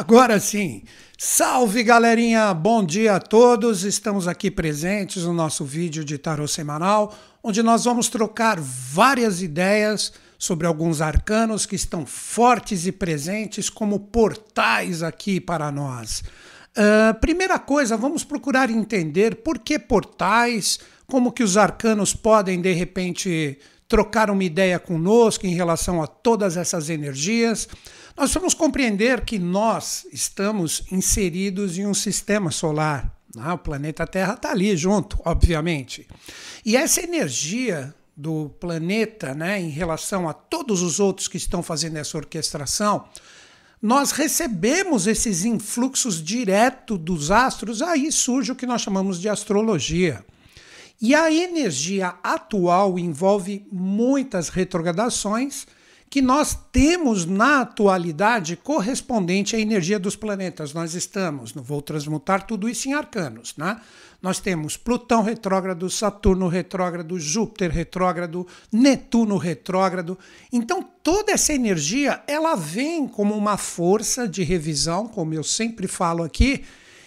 [0.00, 0.82] Agora sim.
[1.18, 3.84] Salve galerinha, bom dia a todos.
[3.84, 10.10] Estamos aqui presentes no nosso vídeo de tarô semanal, onde nós vamos trocar várias ideias
[10.38, 16.22] sobre alguns arcanos que estão fortes e presentes como portais aqui para nós.
[16.70, 22.72] Uh, primeira coisa, vamos procurar entender por que portais, como que os arcanos podem de
[22.72, 27.68] repente trocar uma ideia conosco em relação a todas essas energias.
[28.16, 33.16] Nós vamos compreender que nós estamos inseridos em um sistema solar.
[33.34, 33.52] Né?
[33.52, 36.06] O planeta Terra está ali junto, obviamente.
[36.64, 41.96] E essa energia do planeta, né, em relação a todos os outros que estão fazendo
[41.96, 43.08] essa orquestração,
[43.80, 50.22] nós recebemos esses influxos direto dos astros, aí surge o que nós chamamos de astrologia.
[51.00, 55.66] E a energia atual envolve muitas retrogradações
[56.10, 60.74] que nós temos na atualidade correspondente à energia dos planetas.
[60.74, 63.80] Nós estamos, não vou transmutar tudo isso em arcanos, né?
[64.20, 70.18] Nós temos Plutão retrógrado, Saturno retrógrado, Júpiter retrógrado, Netuno retrógrado.
[70.52, 76.24] Então toda essa energia, ela vem como uma força de revisão, como eu sempre falo
[76.24, 76.64] aqui,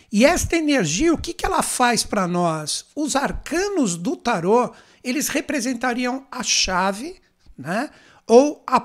[0.09, 2.85] e esta energia, o que, que ela faz para nós?
[2.95, 4.71] Os arcanos do tarô,
[5.03, 7.15] eles representariam a chave,
[7.57, 7.89] né?
[8.27, 8.79] Ou a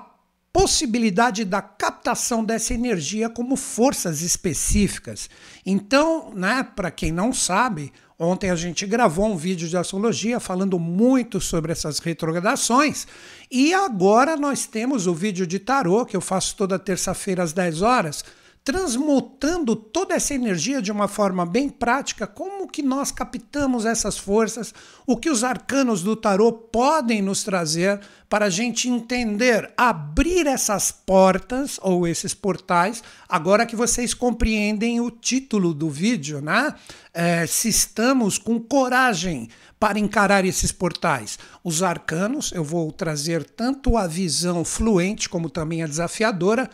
[0.53, 5.31] possibilidade da captação dessa energia como forças específicas.
[5.65, 10.79] Então, né, para quem não sabe, ontem a gente gravou um vídeo de astrologia falando
[10.79, 13.07] muito sobre essas retrogradações,
[13.51, 17.83] e agora nós temos o vídeo de tarô que eu faço toda terça-feira às 10
[17.83, 18.25] horas,
[18.69, 24.75] transmutando toda essa energia de uma forma bem prática, como que nós captamos essas forças,
[25.07, 30.93] o que os arcanos do tarô podem nos trazer para a gente entender, abrir essas
[30.93, 36.75] portas ou esses portais, agora que vocês compreendem o título do vídeo, né?
[37.15, 39.49] É, se estamos com coragem
[39.81, 41.39] para encarar esses portais.
[41.65, 46.69] Os arcanos, eu vou trazer tanto a visão fluente como também a desafiadora,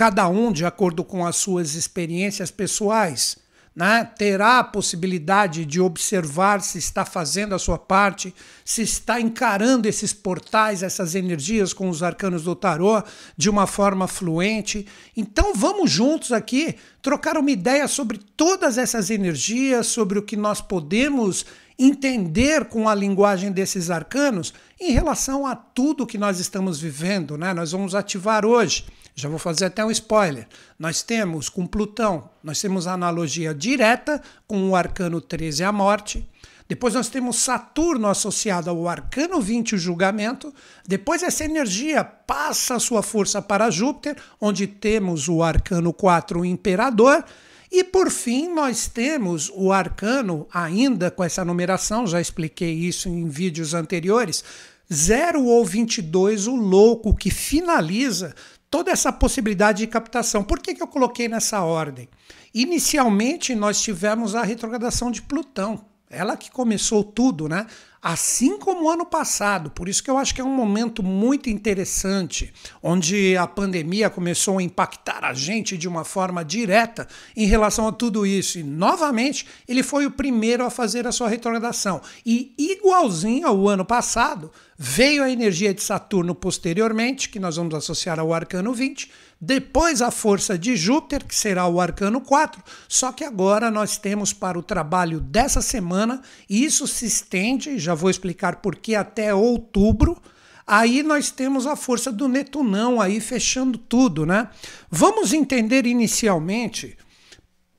[0.00, 3.36] cada um de acordo com as suas experiências pessoais.
[3.76, 4.02] Né?
[4.16, 8.34] Terá a possibilidade de observar se está fazendo a sua parte,
[8.64, 13.02] se está encarando esses portais, essas energias com os arcanos do tarô
[13.36, 14.86] de uma forma fluente.
[15.14, 20.62] Então vamos juntos aqui trocar uma ideia sobre todas essas energias, sobre o que nós
[20.62, 21.44] podemos
[21.78, 27.36] entender com a linguagem desses arcanos em relação a tudo que nós estamos vivendo.
[27.36, 27.52] Né?
[27.52, 28.86] Nós vamos ativar hoje
[29.20, 30.48] já vou fazer até um spoiler.
[30.78, 36.26] Nós temos com Plutão, nós temos analogia direta com o arcano 13 a morte.
[36.70, 40.54] Depois nós temos Saturno associado ao arcano 20 o julgamento.
[40.86, 46.44] Depois essa energia passa a sua força para Júpiter, onde temos o arcano 4 o
[46.44, 47.24] imperador.
[47.72, 53.28] E por fim, nós temos o arcano, ainda com essa numeração, já expliquei isso em
[53.28, 54.44] vídeos anteriores,
[54.92, 58.34] 0 ou 22, o louco, que finaliza
[58.70, 60.44] toda essa possibilidade de captação.
[60.44, 62.08] Por que, que eu coloquei nessa ordem?
[62.54, 65.84] Inicialmente, nós tivemos a retrogradação de Plutão.
[66.08, 67.66] Ela que começou tudo, né?
[68.02, 69.70] Assim como ano passado.
[69.70, 72.50] Por isso que eu acho que é um momento muito interessante,
[72.82, 77.06] onde a pandemia começou a impactar a gente de uma forma direta
[77.36, 78.58] em relação a tudo isso.
[78.58, 82.00] E, novamente, ele foi o primeiro a fazer a sua retrogradação.
[82.24, 88.18] E, igualzinho ao ano passado, veio a energia de Saturno posteriormente, que nós vamos associar
[88.18, 89.10] ao arcano 20
[89.40, 94.34] depois a força de Júpiter, que será o arcano 4, só que agora nós temos
[94.34, 99.34] para o trabalho dessa semana, e isso se estende, já vou explicar por que até
[99.34, 100.20] outubro.
[100.66, 104.48] Aí nós temos a força do Netunão aí fechando tudo, né?
[104.90, 106.96] Vamos entender inicialmente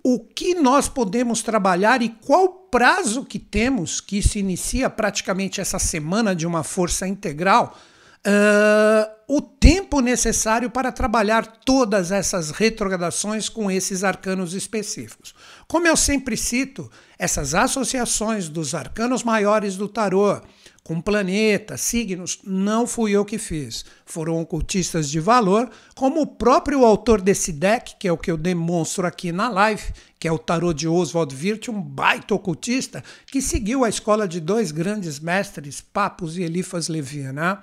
[0.03, 5.77] o que nós podemos trabalhar e qual prazo que temos, que se inicia praticamente essa
[5.77, 7.77] semana de uma força integral,
[8.25, 15.33] uh, o tempo necessário para trabalhar todas essas retrogradações com esses arcanos específicos.
[15.71, 20.41] Como eu sempre cito, essas associações dos arcanos maiores do tarô
[20.83, 23.85] com planetas, signos, não fui eu que fiz.
[24.05, 28.37] Foram ocultistas de valor, como o próprio autor desse deck, que é o que eu
[28.37, 33.41] demonstro aqui na live, que é o tarô de Oswald Wirth, um baita ocultista, que
[33.41, 37.31] seguiu a escola de dois grandes mestres, Papos e Elifas Levi.
[37.31, 37.57] Né?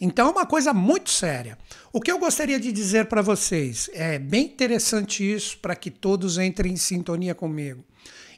[0.00, 1.56] Então é uma coisa muito séria.
[1.92, 6.38] O que eu gostaria de dizer para vocês, é bem interessante isso, para que todos
[6.38, 7.84] entrem em sintonia comigo.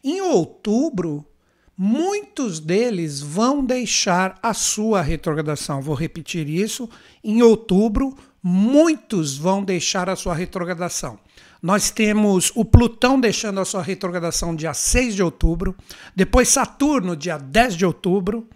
[0.05, 1.27] Em outubro,
[1.76, 5.82] muitos deles vão deixar a sua retrogradação.
[5.82, 6.88] Vou repetir isso.
[7.23, 11.19] Em outubro, muitos vão deixar a sua retrogradação.
[11.62, 15.75] nós temos o Plutão deixando a sua retrogradação dia 6 de outubro,
[16.14, 18.46] depois Saturno dia 10 de outubro,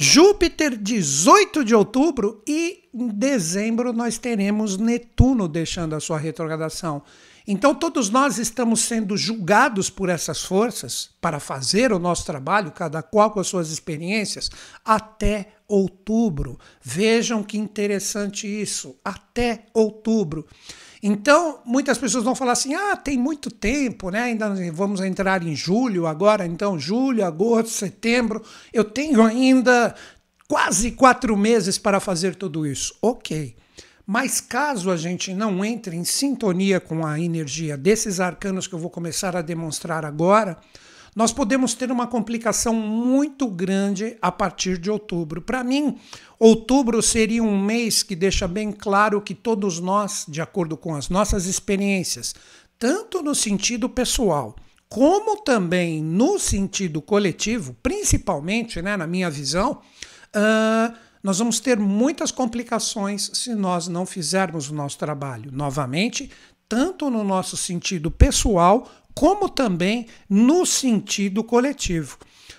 [0.00, 7.02] Júpiter 18 de outubro e em dezembro nós teremos Netuno deixando a sua retrogradação.
[7.50, 13.02] Então, todos nós estamos sendo julgados por essas forças para fazer o nosso trabalho, cada
[13.02, 14.50] qual com as suas experiências,
[14.84, 16.58] até outubro.
[16.82, 20.46] Vejam que interessante isso, até outubro.
[21.02, 24.24] Então, muitas pessoas vão falar assim: ah, tem muito tempo, né?
[24.24, 28.44] Ainda vamos entrar em julho agora, então, julho, agosto, setembro.
[28.74, 29.94] Eu tenho ainda
[30.46, 32.94] quase quatro meses para fazer tudo isso.
[33.00, 33.56] Ok.
[34.10, 38.78] Mas caso a gente não entre em sintonia com a energia desses arcanos que eu
[38.78, 40.56] vou começar a demonstrar agora,
[41.14, 45.42] nós podemos ter uma complicação muito grande a partir de outubro.
[45.42, 45.98] Para mim,
[46.38, 51.10] outubro seria um mês que deixa bem claro que todos nós, de acordo com as
[51.10, 52.34] nossas experiências,
[52.78, 54.56] tanto no sentido pessoal,
[54.88, 59.82] como também no sentido coletivo, principalmente né, na minha visão,
[60.34, 65.50] uh, nós vamos ter muitas complicações se nós não fizermos o nosso trabalho.
[65.52, 66.30] Novamente,
[66.68, 72.18] tanto no nosso sentido pessoal, como também no sentido coletivo.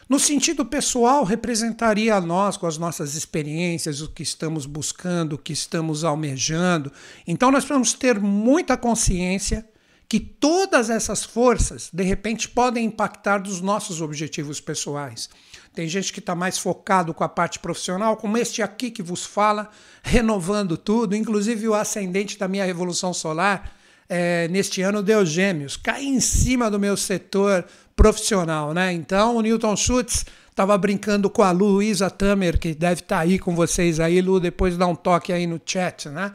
[0.09, 5.37] No sentido pessoal, representaria a nós com as nossas experiências, o que estamos buscando, o
[5.37, 6.91] que estamos almejando.
[7.27, 9.68] Então, nós precisamos ter muita consciência
[10.09, 15.29] que todas essas forças, de repente, podem impactar dos nossos objetivos pessoais.
[15.71, 19.23] Tem gente que está mais focado com a parte profissional, como este aqui que vos
[19.23, 19.69] fala,
[20.01, 23.77] renovando tudo, inclusive o ascendente da minha revolução solar.
[24.11, 27.63] É, neste ano deu gêmeos, cai em cima do meu setor
[27.95, 28.91] profissional, né?
[28.91, 33.37] Então o Newton Schutz estava brincando com a Luísa Tamer, que deve estar tá aí
[33.37, 36.33] com vocês aí, Lu, depois dá um toque aí no chat, né?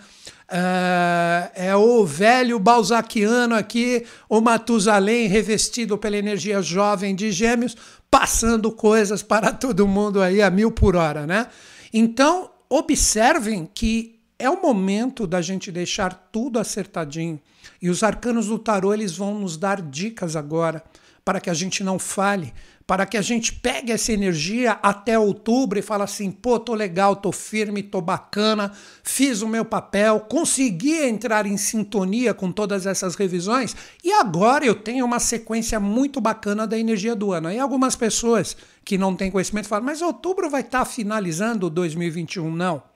[0.55, 7.77] Uh, é o velho balzaquiano aqui, o Matusalém revestido pela energia jovem de gêmeos,
[8.09, 11.49] passando coisas para todo mundo aí a mil por hora, né?
[11.93, 17.41] Então, observem que é o momento da gente deixar tudo acertadinho.
[17.83, 20.85] E os arcanos do tarô eles vão nos dar dicas agora
[21.25, 22.55] para que a gente não fale,
[22.86, 27.16] para que a gente pegue essa energia até outubro e fale assim: pô, tô legal,
[27.16, 28.72] tô firme, tô bacana,
[29.02, 34.75] fiz o meu papel, consegui entrar em sintonia com todas essas revisões e agora eu
[34.75, 37.48] tenho uma sequência muito bacana da energia do ano.
[37.48, 42.50] Aí algumas pessoas que não têm conhecimento falam: mas outubro vai estar tá finalizando 2021?
[42.54, 42.94] Não.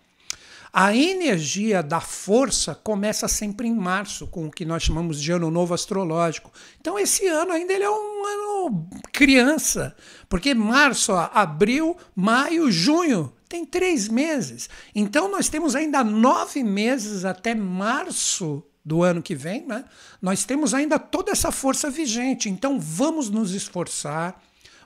[0.73, 5.51] A energia da força começa sempre em março, com o que nós chamamos de ano
[5.51, 6.53] novo astrológico.
[6.81, 9.97] Então esse ano ainda ele é um ano criança,
[10.29, 14.69] porque março, abril, maio, junho, tem três meses.
[14.95, 19.85] Então nós temos ainda nove meses até março do ano que vem, né?
[20.21, 22.49] Nós temos ainda toda essa força vigente.
[22.49, 24.41] Então vamos nos esforçar.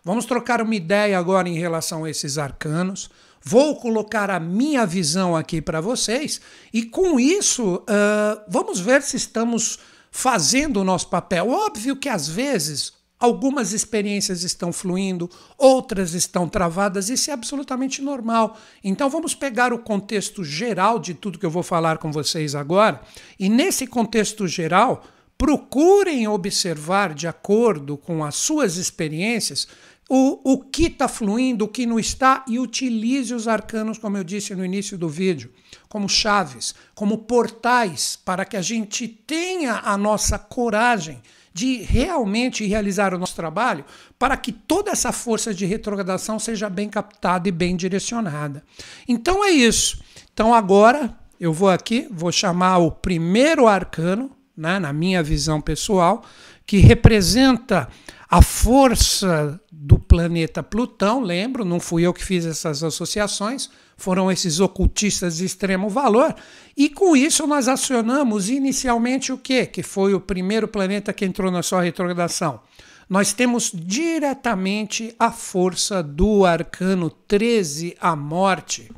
[0.04, 3.08] Vamos trocar uma ideia agora em relação a esses arcanos.
[3.44, 6.40] Vou colocar a minha visão aqui para vocês
[6.72, 9.78] e com isso uh, vamos ver se estamos
[10.10, 11.48] fazendo o nosso papel.
[11.48, 18.56] Óbvio que às vezes algumas experiências estão fluindo, outras estão travadas, isso é absolutamente normal.
[18.82, 23.00] Então vamos pegar o contexto geral de tudo que eu vou falar com vocês agora
[23.38, 25.04] e nesse contexto geral
[25.38, 29.66] procurem observar de acordo com as suas experiências
[30.14, 34.22] o, o que está fluindo, o que não está, e utilize os arcanos, como eu
[34.22, 35.50] disse no início do vídeo,
[35.88, 41.22] como chaves, como portais, para que a gente tenha a nossa coragem
[41.54, 43.86] de realmente realizar o nosso trabalho,
[44.18, 48.62] para que toda essa força de retrogradação seja bem captada e bem direcionada.
[49.08, 50.02] Então é isso.
[50.34, 56.22] Então agora eu vou aqui, vou chamar o primeiro arcano, né, na minha visão pessoal,
[56.66, 57.88] que representa
[58.32, 64.60] a força do planeta Plutão, lembro, não fui eu que fiz essas associações, foram esses
[64.60, 66.34] ocultistas de extremo valor,
[66.76, 69.64] e com isso nós acionamos inicialmente o quê?
[69.64, 72.60] Que foi o primeiro planeta que entrou na sua retrogradação.
[73.08, 78.90] Nós temos diretamente a força do arcano 13, a morte.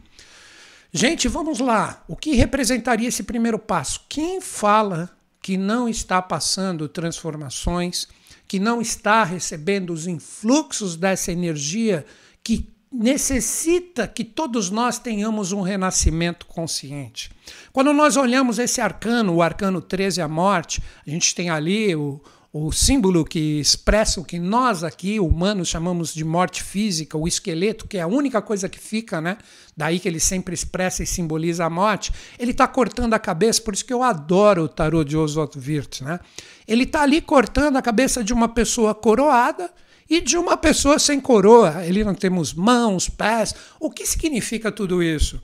[0.92, 2.02] Gente, vamos lá.
[2.08, 4.00] O que representaria esse primeiro passo?
[4.08, 8.08] Quem fala que não está passando transformações,
[8.46, 12.04] que não está recebendo os influxos dessa energia
[12.42, 17.30] que necessita que todos nós tenhamos um renascimento consciente.
[17.72, 22.20] Quando nós olhamos esse arcano, o arcano 13, a morte, a gente tem ali o,
[22.56, 27.88] o símbolo que expressa o que nós aqui, humanos, chamamos de morte física, o esqueleto,
[27.88, 29.38] que é a única coisa que fica, né?
[29.76, 32.12] Daí que ele sempre expressa e simboliza a morte.
[32.38, 36.02] Ele está cortando a cabeça, por isso que eu adoro o tarô de Oswald Wirth,
[36.02, 36.20] né?
[36.64, 39.68] Ele está ali cortando a cabeça de uma pessoa coroada
[40.08, 41.84] e de uma pessoa sem coroa.
[41.84, 43.52] Ele não temos mãos, pés.
[43.80, 45.42] O que significa tudo isso?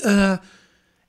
[0.00, 0.38] Uh,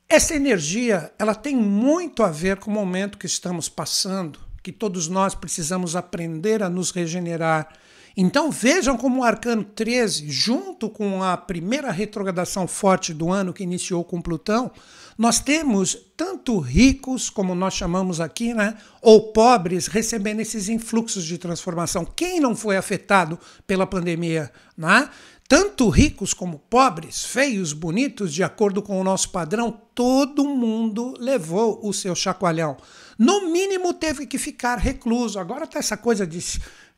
[0.07, 5.07] essa energia ela tem muito a ver com o momento que estamos passando que todos
[5.07, 7.69] nós precisamos aprender a nos regenerar.
[8.17, 13.63] Então vejam como o arcano 13, junto com a primeira retrogradação forte do ano que
[13.63, 14.69] iniciou com Plutão,
[15.17, 21.37] nós temos tanto ricos, como nós chamamos aqui, né, ou pobres, recebendo esses influxos de
[21.37, 22.03] transformação.
[22.03, 24.51] Quem não foi afetado pela pandemia?
[24.77, 25.09] Né?
[25.47, 31.79] Tanto ricos como pobres, feios, bonitos, de acordo com o nosso padrão, todo mundo levou
[31.81, 32.75] o seu chacoalhão.
[33.17, 35.39] No mínimo teve que ficar recluso.
[35.39, 36.39] Agora tá essa coisa de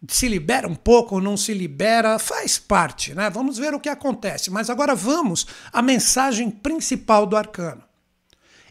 [0.08, 3.30] se libera um pouco ou não se libera, faz parte, né?
[3.30, 4.50] Vamos ver o que acontece.
[4.50, 7.84] Mas agora vamos à mensagem principal do arcano.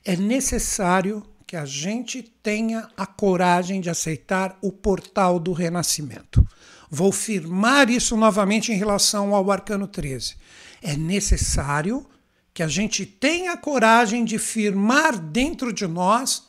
[0.05, 6.47] É necessário que a gente tenha a coragem de aceitar o portal do renascimento.
[6.91, 10.37] Vou firmar isso novamente em relação ao arcano 13.
[10.83, 12.07] É necessário
[12.55, 16.48] que a gente tenha coragem de firmar dentro de nós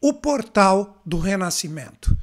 [0.00, 2.16] o portal do renascimento.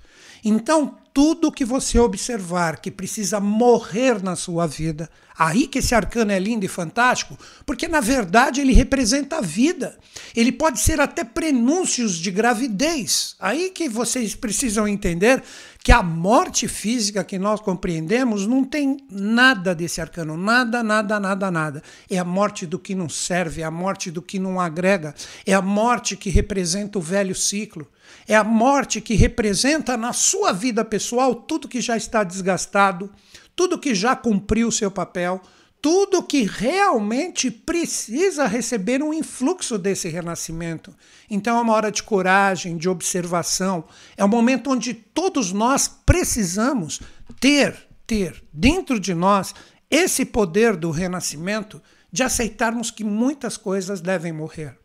[0.44, 6.32] Então, tudo que você observar que precisa morrer na sua vida, aí que esse arcano
[6.34, 9.98] é lindo e fantástico, porque na verdade ele representa a vida.
[10.36, 13.36] Ele pode ser até prenúncios de gravidez.
[13.40, 15.42] Aí que vocês precisam entender
[15.86, 21.52] que a morte física que nós compreendemos não tem nada desse arcano, nada, nada, nada,
[21.52, 21.84] nada.
[22.10, 25.14] É a morte do que não serve, é a morte do que não agrega,
[25.46, 27.88] é a morte que representa o velho ciclo,
[28.28, 33.08] é a morte que representa na sua vida pessoal tudo que já está desgastado,
[33.56, 35.40] tudo que já cumpriu o seu papel,
[35.86, 40.92] tudo que realmente precisa receber um influxo desse renascimento.
[41.30, 43.84] Então é uma hora de coragem, de observação,
[44.18, 47.02] é um momento onde todos nós precisamos
[47.40, 47.78] ter,
[48.08, 49.54] ter dentro de nós
[49.88, 51.80] esse poder do renascimento
[52.12, 54.76] de aceitarmos que muitas coisas devem morrer.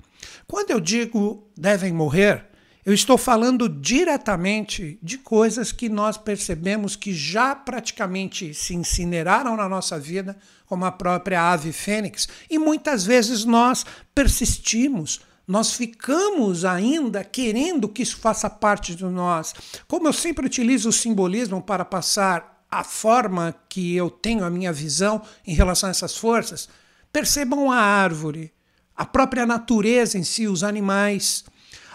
[0.46, 2.49] Quando eu digo devem morrer,
[2.84, 9.68] eu estou falando diretamente de coisas que nós percebemos que já praticamente se incineraram na
[9.68, 13.84] nossa vida, como a própria ave fênix, e muitas vezes nós
[14.14, 19.52] persistimos, nós ficamos ainda querendo que isso faça parte de nós.
[19.88, 24.72] Como eu sempre utilizo o simbolismo para passar a forma que eu tenho a minha
[24.72, 26.68] visão em relação a essas forças,
[27.12, 28.52] percebam a árvore,
[28.96, 31.44] a própria natureza em si, os animais.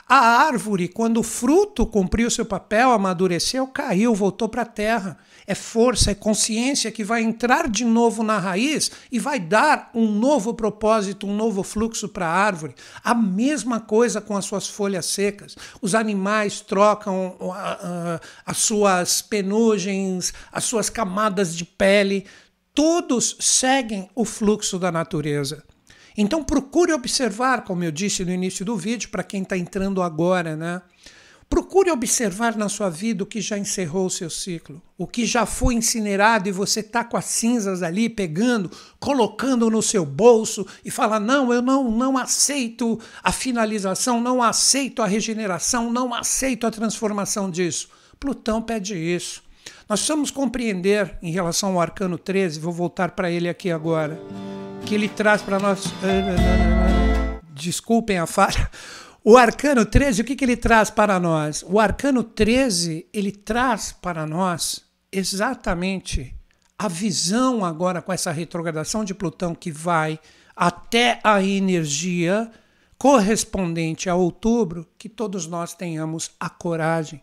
[0.07, 5.17] A árvore, quando o fruto cumpriu seu papel, amadureceu, caiu, voltou para a terra.
[5.47, 10.11] É força, é consciência que vai entrar de novo na raiz e vai dar um
[10.11, 12.75] novo propósito, um novo fluxo para a árvore.
[13.03, 15.55] A mesma coisa com as suas folhas secas.
[15.81, 22.27] Os animais trocam uh, uh, as suas penugens, as suas camadas de pele.
[22.75, 25.63] Todos seguem o fluxo da natureza.
[26.17, 30.55] Então procure observar, como eu disse no início do vídeo, para quem está entrando agora,
[30.55, 30.81] né?
[31.47, 35.45] Procure observar na sua vida o que já encerrou o seu ciclo, o que já
[35.45, 40.89] foi incinerado e você está com as cinzas ali pegando, colocando no seu bolso e
[40.89, 46.71] fala: não, eu não, não aceito a finalização, não aceito a regeneração, não aceito a
[46.71, 47.89] transformação disso.
[48.19, 49.43] Plutão pede isso.
[49.87, 54.19] Nós precisamos compreender em relação ao arcano 13, vou voltar para ele aqui agora
[54.85, 55.83] que ele traz para nós.
[57.51, 58.69] Desculpem a falha.
[59.23, 61.65] O arcano 13, o que, que ele traz para nós?
[61.67, 66.35] O arcano 13, ele traz para nós exatamente
[66.77, 70.19] a visão agora com essa retrogradação de Plutão que vai
[70.55, 72.51] até a energia
[72.97, 77.21] correspondente a outubro, que todos nós tenhamos a coragem,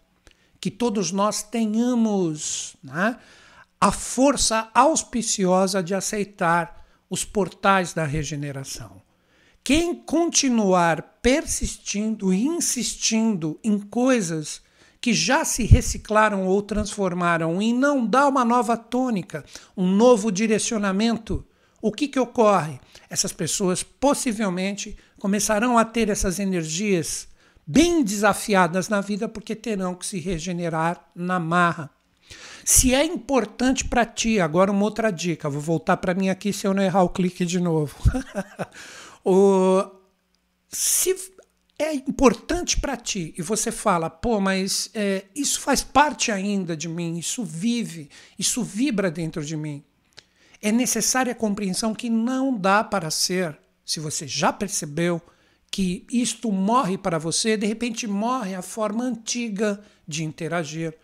[0.61, 3.17] que todos nós tenhamos né,
[3.81, 6.82] a força auspiciosa de aceitar
[7.13, 9.03] os portais da regeneração.
[9.63, 14.63] Quem continuar persistindo e insistindo em coisas
[14.99, 19.45] que já se reciclaram ou transformaram e não dá uma nova tônica,
[19.77, 21.47] um novo direcionamento,
[21.83, 22.81] o que, que ocorre?
[23.11, 27.29] Essas pessoas possivelmente começarão a ter essas energias
[27.67, 31.91] bem desafiadas na vida porque terão que se regenerar na marra.
[32.65, 36.67] Se é importante para ti, agora uma outra dica, vou voltar para mim aqui se
[36.67, 37.97] eu não errar o clique de novo.
[39.25, 39.85] o,
[40.69, 41.15] se
[41.79, 46.89] é importante para ti e você fala, pô, mas é, isso faz parte ainda de
[46.89, 49.83] mim, isso vive, isso vibra dentro de mim.
[50.61, 55.21] É necessária a compreensão que não dá para ser, se você já percebeu
[55.73, 60.95] que isto morre para você, de repente morre a forma antiga de interagir,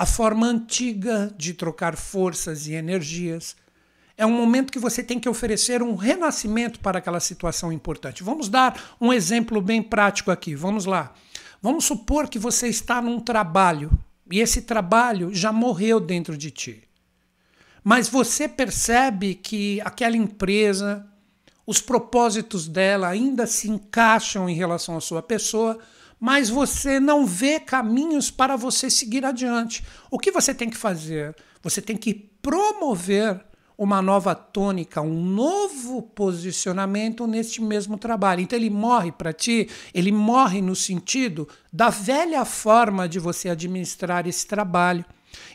[0.00, 3.54] a forma antiga de trocar forças e energias,
[4.16, 8.22] é um momento que você tem que oferecer um renascimento para aquela situação importante.
[8.22, 10.54] Vamos dar um exemplo bem prático aqui.
[10.54, 11.12] Vamos lá.
[11.60, 13.90] Vamos supor que você está num trabalho
[14.32, 16.82] e esse trabalho já morreu dentro de ti.
[17.84, 21.06] Mas você percebe que aquela empresa,
[21.66, 25.78] os propósitos dela ainda se encaixam em relação à sua pessoa,
[26.20, 29.82] mas você não vê caminhos para você seguir adiante.
[30.10, 31.34] O que você tem que fazer?
[31.62, 33.40] Você tem que promover
[33.80, 38.42] uma nova tônica, um novo posicionamento neste mesmo trabalho.
[38.42, 44.26] Então ele morre para ti, ele morre no sentido da velha forma de você administrar
[44.26, 45.02] esse trabalho.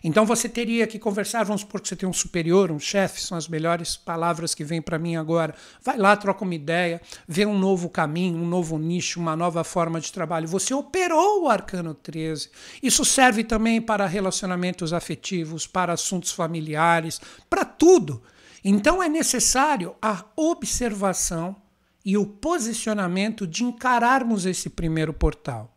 [0.04, 3.38] Então você teria que conversar, vamos supor que você tem um superior, um chefe, são
[3.38, 5.56] as melhores palavras que vêm para mim agora.
[5.82, 10.00] Vai lá, troca uma ideia, vê um novo caminho, um novo nicho, uma nova forma
[10.00, 10.48] de trabalho.
[10.48, 12.50] Você operou o arcano 13.
[12.82, 18.22] Isso serve também para relacionamentos afetivos, para assuntos familiares, para tudo.
[18.64, 21.56] Então é necessário a observação
[22.04, 25.75] e o posicionamento de encararmos esse primeiro portal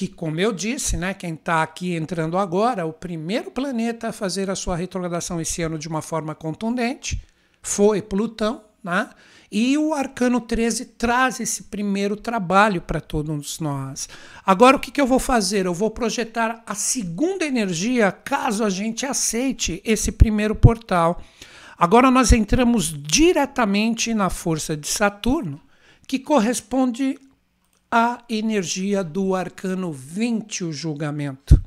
[0.00, 4.48] que, como eu disse, né, quem está aqui entrando agora, o primeiro planeta a fazer
[4.48, 7.22] a sua retrogradação esse ano de uma forma contundente
[7.60, 9.10] foi Plutão, né?
[9.52, 14.08] E o Arcano 13 traz esse primeiro trabalho para todos nós.
[14.46, 15.66] Agora, o que, que eu vou fazer?
[15.66, 21.20] Eu vou projetar a segunda energia caso a gente aceite esse primeiro portal.
[21.76, 25.60] Agora, nós entramos diretamente na força de Saturno,
[26.06, 27.18] que corresponde
[27.90, 31.60] a energia do arcano 20, o julgamento.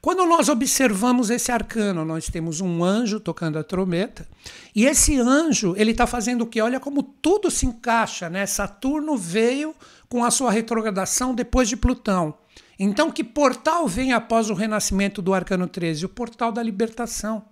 [0.00, 4.26] Quando nós observamos esse arcano, nós temos um anjo tocando a trombeta,
[4.74, 6.60] e esse anjo, ele está fazendo o que?
[6.60, 8.46] Olha como tudo se encaixa, né?
[8.46, 9.74] Saturno veio
[10.08, 12.34] com a sua retrogradação depois de Plutão.
[12.78, 16.06] Então, que portal vem após o renascimento do arcano 13?
[16.06, 17.44] O portal da libertação.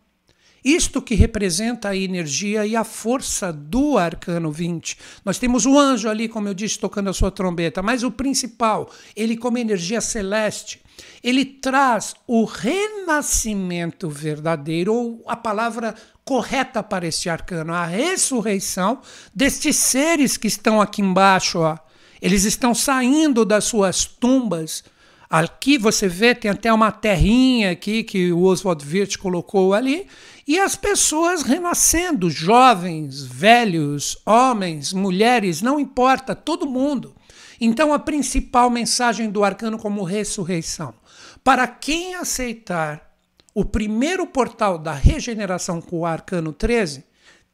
[0.67, 4.99] Isto que representa a energia e a força do arcano 20.
[5.25, 8.91] Nós temos o anjo ali, como eu disse, tocando a sua trombeta, mas o principal,
[9.15, 10.81] ele como energia celeste,
[11.23, 19.01] ele traz o renascimento verdadeiro, ou a palavra correta para este arcano, a ressurreição
[19.33, 21.61] destes seres que estão aqui embaixo.
[21.61, 21.79] Ó.
[22.21, 24.83] Eles estão saindo das suas tumbas.
[25.31, 30.07] Aqui você vê, tem até uma terrinha aqui que o Oswald Wirth colocou ali,
[30.47, 37.17] e as pessoas renascendo, jovens, velhos, homens, mulheres, não importa, todo mundo.
[37.61, 40.95] Então, a principal mensagem do arcano como ressurreição.
[41.43, 43.11] Para quem aceitar
[43.55, 47.05] o primeiro portal da regeneração com o arcano 13,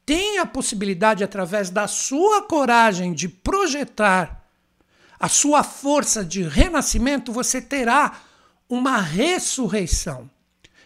[0.05, 4.43] tem a possibilidade, através da sua coragem de projetar
[5.19, 8.19] a sua força de renascimento, você terá
[8.67, 10.29] uma ressurreição.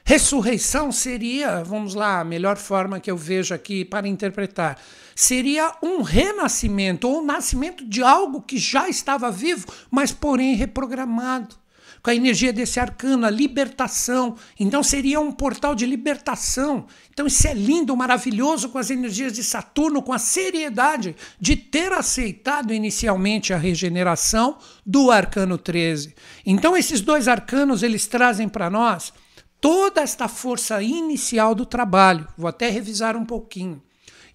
[0.07, 4.79] Ressurreição seria, vamos lá, a melhor forma que eu vejo aqui para interpretar,
[5.13, 11.57] seria um renascimento ou um nascimento de algo que já estava vivo, mas porém reprogramado.
[12.01, 14.37] Com a energia desse arcano, a libertação.
[14.57, 16.85] Então seria um portal de libertação.
[17.11, 21.91] Então isso é lindo, maravilhoso com as energias de Saturno, com a seriedade de ter
[21.91, 26.15] aceitado inicialmente a regeneração do arcano 13.
[26.45, 29.11] Então esses dois arcanos eles trazem para nós
[29.59, 32.27] toda esta força inicial do trabalho.
[32.37, 33.81] Vou até revisar um pouquinho.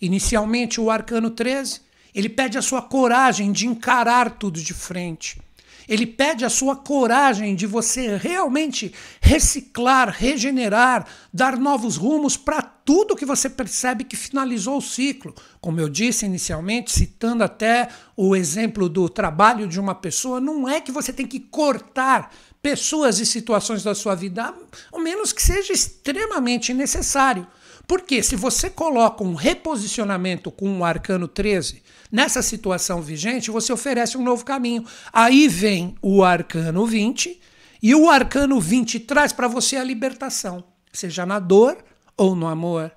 [0.00, 1.80] Inicialmente, o arcano 13,
[2.14, 5.40] ele pede a sua coragem de encarar tudo de frente.
[5.88, 13.16] Ele pede a sua coragem de você realmente reciclar, regenerar, dar novos rumos para tudo
[13.16, 15.34] que você percebe que finalizou o ciclo.
[15.60, 20.80] Como eu disse inicialmente, citando até o exemplo do trabalho de uma pessoa, não é
[20.80, 22.30] que você tem que cortar
[22.62, 24.54] pessoas e situações da sua vida,
[24.92, 27.46] ao menos que seja extremamente necessário.
[27.86, 34.16] Porque se você coloca um reposicionamento com o arcano 13 nessa situação vigente, você oferece
[34.16, 34.86] um novo caminho.
[35.12, 37.40] Aí vem o arcano 20
[37.82, 41.76] e o arcano 20 traz para você a libertação, seja na dor
[42.16, 42.92] ou no amor.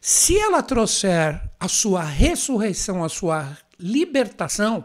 [0.00, 4.84] Se ela trouxer a sua ressurreição, a sua libertação,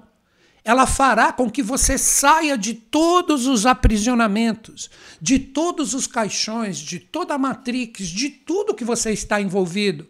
[0.64, 4.90] ela fará com que você saia de todos os aprisionamentos,
[5.22, 10.08] de todos os caixões, de toda a matrix, de tudo que você está envolvido.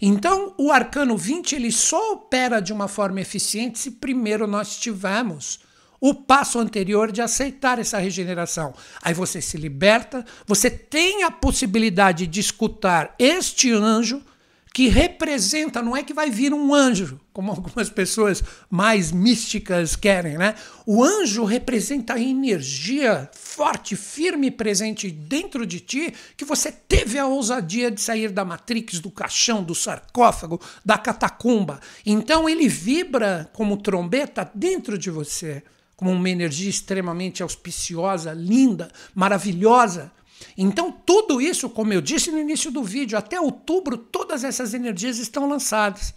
[0.00, 5.60] Então, o arcano 20 ele só opera de uma forma eficiente se primeiro nós tivermos
[6.00, 8.74] o passo anterior de aceitar essa regeneração.
[9.02, 14.22] Aí você se liberta, você tem a possibilidade de escutar este anjo
[14.72, 20.38] que representa, não é que vai vir um anjo, como algumas pessoas mais místicas querem,
[20.38, 20.54] né?
[20.86, 27.26] O anjo representa a energia forte, firme presente dentro de ti, que você teve a
[27.26, 31.80] ousadia de sair da matrix, do caixão, do sarcófago, da catacumba.
[32.06, 35.64] Então ele vibra como trombeta dentro de você,
[35.96, 40.12] como uma energia extremamente auspiciosa, linda, maravilhosa.
[40.56, 45.18] Então, tudo isso, como eu disse no início do vídeo, até outubro, todas essas energias
[45.18, 46.14] estão lançadas.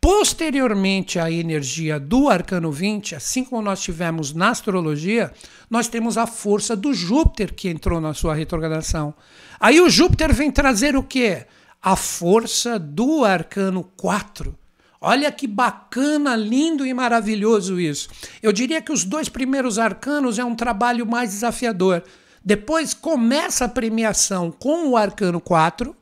[0.00, 5.32] Posteriormente à energia do arcano 20, assim como nós tivemos na astrologia,
[5.68, 9.12] nós temos a força do Júpiter que entrou na sua retrogradação.
[9.58, 11.46] Aí o Júpiter vem trazer o quê?
[11.82, 14.56] A força do arcano 4.
[15.00, 18.08] Olha que bacana, lindo e maravilhoso isso.
[18.40, 22.04] Eu diria que os dois primeiros arcanos é um trabalho mais desafiador.
[22.44, 25.94] Depois começa a premiação com o arcano 4.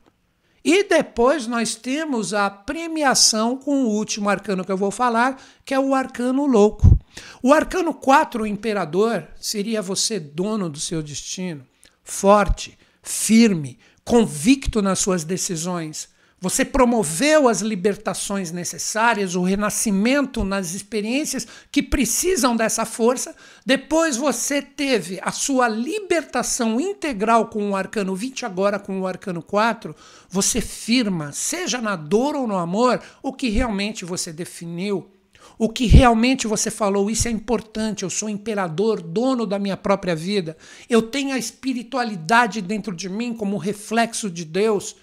[0.63, 5.73] E depois nós temos a premiação com o último arcano que eu vou falar, que
[5.73, 6.97] é o arcano louco.
[7.41, 11.65] O arcano 4, o imperador, seria você dono do seu destino,
[12.03, 21.47] forte, firme, convicto nas suas decisões, você promoveu as libertações necessárias, o renascimento nas experiências
[21.71, 23.35] que precisam dessa força.
[23.65, 29.41] Depois você teve a sua libertação integral com o arcano 20, agora com o arcano
[29.41, 29.95] 4.
[30.29, 35.09] Você firma, seja na dor ou no amor, o que realmente você definiu.
[35.57, 38.03] O que realmente você falou, isso é importante.
[38.03, 40.55] Eu sou imperador, dono da minha própria vida.
[40.87, 44.95] Eu tenho a espiritualidade dentro de mim como reflexo de Deus.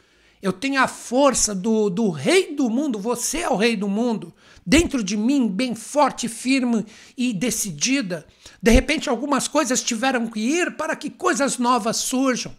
[0.44, 4.30] Eu tenho a força do, do rei do mundo, você é o rei do mundo,
[4.66, 6.85] dentro de mim, bem forte, firme
[7.16, 8.26] e decidida.
[8.62, 12.54] De repente, algumas coisas tiveram que ir para que coisas novas surjam.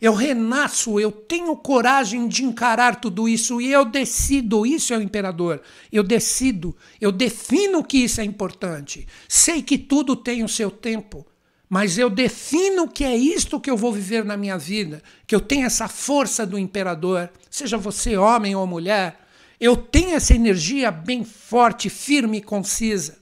[0.00, 4.64] Eu renasço, eu tenho coragem de encarar tudo isso e eu decido.
[4.64, 5.60] Isso é o imperador.
[5.90, 9.04] Eu decido, eu defino que isso é importante.
[9.28, 11.26] Sei que tudo tem o seu tempo
[11.70, 15.40] mas eu defino que é isto que eu vou viver na minha vida, que eu
[15.40, 19.20] tenho essa força do imperador, seja você homem ou mulher,
[19.60, 23.18] eu tenho essa energia bem forte, firme e concisa.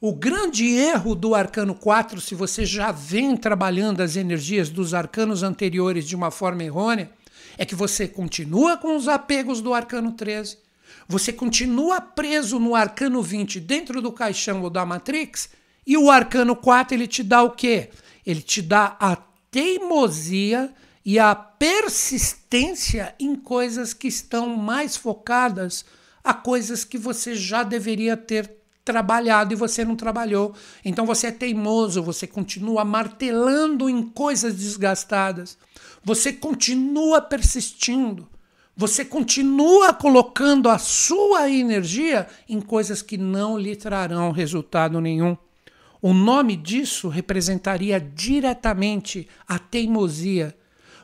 [0.00, 5.44] O grande erro do arcano 4, se você já vem trabalhando as energias dos arcanos
[5.44, 7.08] anteriores de uma forma errônea,
[7.56, 10.58] é que você continua com os apegos do arcano 13,
[11.06, 15.48] você continua preso no arcano 20 dentro do caixão ou da matrix
[15.86, 17.90] e o arcano 4 ele te dá o quê?
[18.24, 19.16] Ele te dá a
[19.50, 25.84] teimosia e a persistência em coisas que estão mais focadas
[26.26, 28.50] a coisas que você já deveria ter
[28.84, 30.54] trabalhado e você não trabalhou.
[30.84, 35.56] Então você é teimoso, você continua martelando em coisas desgastadas.
[36.02, 38.28] Você continua persistindo.
[38.76, 45.36] Você continua colocando a sua energia em coisas que não lhe trarão resultado nenhum.
[46.00, 50.56] O nome disso representaria diretamente a teimosia.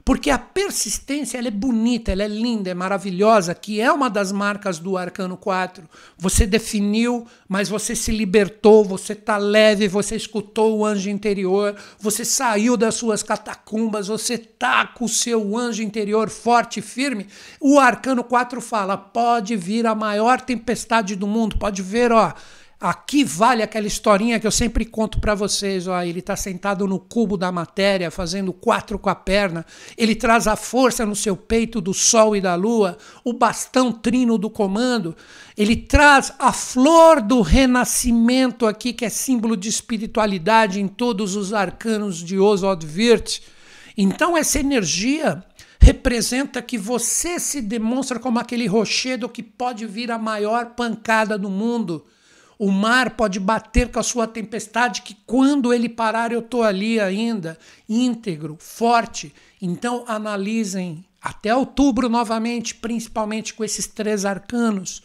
[0.05, 4.33] Porque a persistência ela é bonita, ela é linda, é maravilhosa, que é uma das
[4.33, 5.89] marcas do Arcano 4.
[6.19, 12.25] Você definiu, mas você se libertou, você está leve, você escutou o anjo interior, você
[12.25, 17.29] saiu das suas catacumbas, você está com o seu anjo interior forte e firme.
[17.61, 22.35] O Arcano 4 fala: pode vir a maior tempestade do mundo, pode ver, ó
[22.83, 25.87] Aqui vale aquela historinha que eu sempre conto para vocês.
[25.87, 29.65] Ó, ele está sentado no cubo da matéria, fazendo quatro com a perna.
[29.97, 34.37] Ele traz a força no seu peito do sol e da lua, o bastão trino
[34.37, 35.15] do comando.
[35.57, 41.53] Ele traz a flor do renascimento aqui, que é símbolo de espiritualidade em todos os
[41.53, 43.43] arcanos de Oswald Wirth.
[43.97, 45.45] Então, essa energia
[45.79, 51.49] representa que você se demonstra como aquele rochedo que pode vir a maior pancada do
[51.49, 52.05] mundo
[52.59, 57.01] o mar pode bater com a sua tempestade, que quando ele parar eu estou ali
[57.01, 59.35] ainda, íntegro, forte.
[59.61, 65.03] Então analisem até outubro novamente, principalmente com esses três arcanos.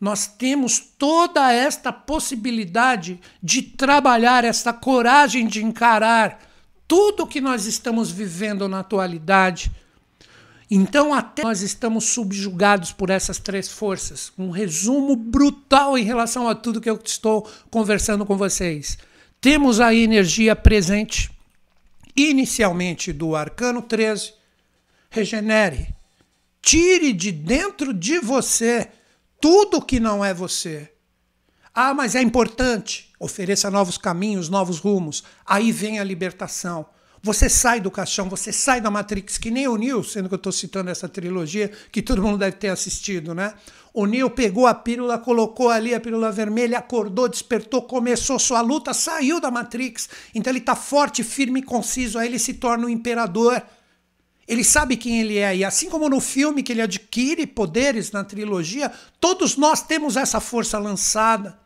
[0.00, 6.38] Nós temos toda esta possibilidade de trabalhar essa coragem de encarar
[6.86, 9.72] tudo que nós estamos vivendo na atualidade
[10.70, 14.32] então, até nós estamos subjugados por essas três forças.
[14.36, 18.98] Um resumo brutal em relação a tudo que eu estou conversando com vocês.
[19.40, 21.30] Temos a energia presente,
[22.16, 24.34] inicialmente do arcano 13.
[25.08, 25.94] Regenere.
[26.60, 28.88] Tire de dentro de você
[29.40, 30.90] tudo que não é você.
[31.72, 33.12] Ah, mas é importante.
[33.20, 35.22] Ofereça novos caminhos, novos rumos.
[35.44, 36.86] Aí vem a libertação.
[37.26, 40.36] Você sai do caixão, você sai da Matrix, que nem o Neo, sendo que eu
[40.36, 43.52] estou citando essa trilogia, que todo mundo deve ter assistido, né?
[43.92, 48.94] O Neo pegou a pílula, colocou ali a pílula vermelha, acordou, despertou, começou sua luta,
[48.94, 50.08] saiu da Matrix.
[50.36, 53.60] Então ele está forte, firme e conciso, aí ele se torna um imperador.
[54.46, 58.22] Ele sabe quem ele é, e assim como no filme que ele adquire poderes na
[58.22, 61.58] trilogia, todos nós temos essa força lançada.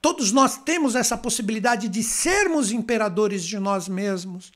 [0.00, 4.52] Todos nós temos essa possibilidade de sermos imperadores de nós mesmos.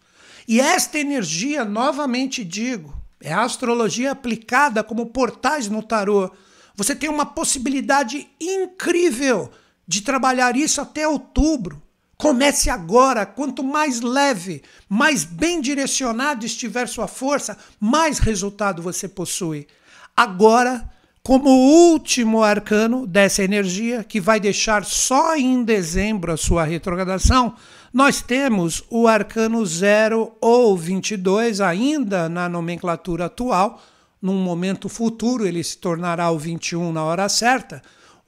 [0.51, 6.29] E esta energia, novamente digo, é a astrologia aplicada como portais no tarô.
[6.75, 9.49] Você tem uma possibilidade incrível
[9.87, 11.81] de trabalhar isso até outubro.
[12.17, 13.25] Comece agora.
[13.25, 19.69] Quanto mais leve, mais bem direcionado estiver sua força, mais resultado você possui.
[20.17, 20.91] Agora,
[21.23, 27.55] como último arcano dessa energia, que vai deixar só em dezembro a sua retrogradação,
[27.93, 33.83] nós temos o arcano 0 ou 22, ainda na nomenclatura atual.
[34.21, 37.83] Num momento futuro, ele se tornará o 21 na hora certa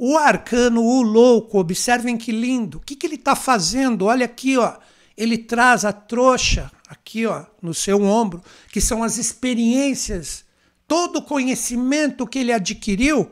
[0.04, 2.78] o arcano, o louco, observem que lindo.
[2.78, 4.06] O que, que ele está fazendo?
[4.06, 4.74] Olha aqui, ó.
[5.16, 10.44] Ele traz a trouxa aqui, ó, no seu ombro, que são as experiências,
[10.88, 13.30] todo o conhecimento que ele adquiriu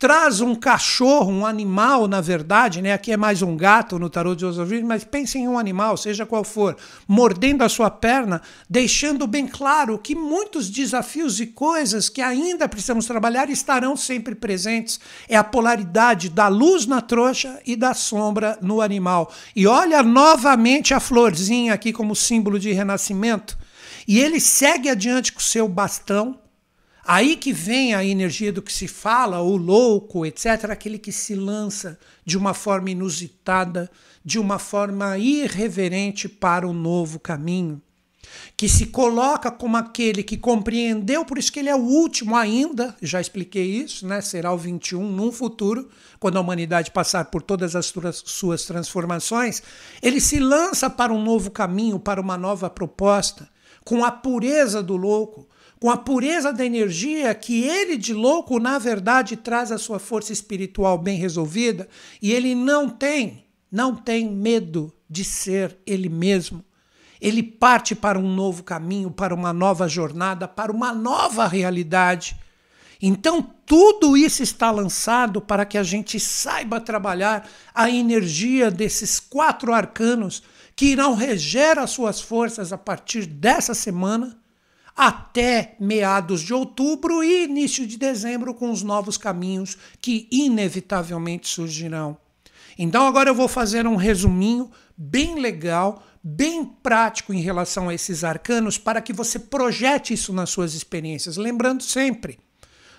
[0.00, 2.94] traz um cachorro, um animal, na verdade, né?
[2.94, 6.24] Aqui é mais um gato no tarot de Osovir, mas pense em um animal, seja
[6.24, 6.74] qual for,
[7.06, 13.04] mordendo a sua perna, deixando bem claro que muitos desafios e coisas que ainda precisamos
[13.04, 14.98] trabalhar estarão sempre presentes.
[15.28, 19.30] É a polaridade da luz na trouxa e da sombra no animal.
[19.54, 23.58] E olha novamente a florzinha aqui como símbolo de renascimento.
[24.08, 26.38] E ele segue adiante com o seu bastão,
[27.04, 31.34] Aí que vem a energia do que se fala, o louco, etc., aquele que se
[31.34, 33.90] lança de uma forma inusitada,
[34.24, 37.80] de uma forma irreverente para o novo caminho,
[38.56, 42.94] que se coloca como aquele que compreendeu, por isso que ele é o último ainda,
[43.00, 44.20] já expliquei isso, né?
[44.20, 47.92] será o 21 num futuro, quando a humanidade passar por todas as
[48.24, 49.62] suas transformações,
[50.02, 53.48] ele se lança para um novo caminho, para uma nova proposta,
[53.84, 55.48] com a pureza do louco,
[55.80, 60.30] com a pureza da energia que ele de louco, na verdade, traz a sua força
[60.30, 61.88] espiritual bem resolvida,
[62.20, 66.62] e ele não tem, não tem medo de ser ele mesmo.
[67.18, 72.36] Ele parte para um novo caminho, para uma nova jornada, para uma nova realidade.
[73.00, 79.72] Então, tudo isso está lançado para que a gente saiba trabalhar a energia desses quatro
[79.72, 80.42] arcanos
[80.76, 84.38] que irão reger as suas forças a partir dessa semana
[85.00, 92.18] até meados de outubro e início de dezembro com os novos caminhos que inevitavelmente surgirão.
[92.78, 98.22] Então agora eu vou fazer um resuminho bem legal, bem prático em relação a esses
[98.24, 101.38] arcanos para que você projete isso nas suas experiências.
[101.38, 102.38] Lembrando sempre,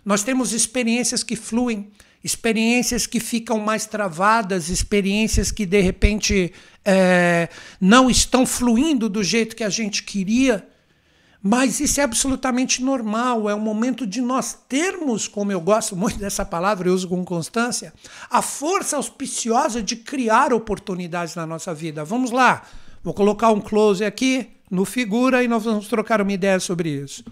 [0.04, 1.92] nós temos experiências que fluem,
[2.24, 6.52] experiências que ficam mais travadas, experiências que de repente
[6.84, 7.48] é,
[7.80, 10.68] não estão fluindo do jeito que a gente queria.
[11.44, 16.20] Mas isso é absolutamente normal, é o momento de nós termos, como eu gosto muito
[16.20, 17.92] dessa palavra e uso com constância,
[18.30, 22.06] a força auspiciosa de criar oportunidades na nossa vida.
[22.06, 22.62] Vamos lá,
[23.04, 27.24] vou colocar um close aqui no figura e nós vamos trocar uma ideia sobre isso.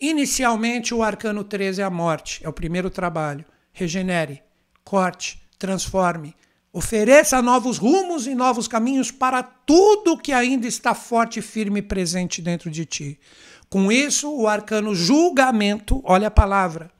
[0.00, 3.44] Inicialmente, o arcano 13 é a morte, é o primeiro trabalho.
[3.72, 4.40] Regenere,
[4.84, 6.34] corte, transforme,
[6.72, 12.40] Ofereça novos rumos e novos caminhos para tudo que ainda está forte, firme e presente
[12.40, 13.20] dentro de ti.
[13.68, 16.90] Com isso, o arcano julgamento, olha a palavra,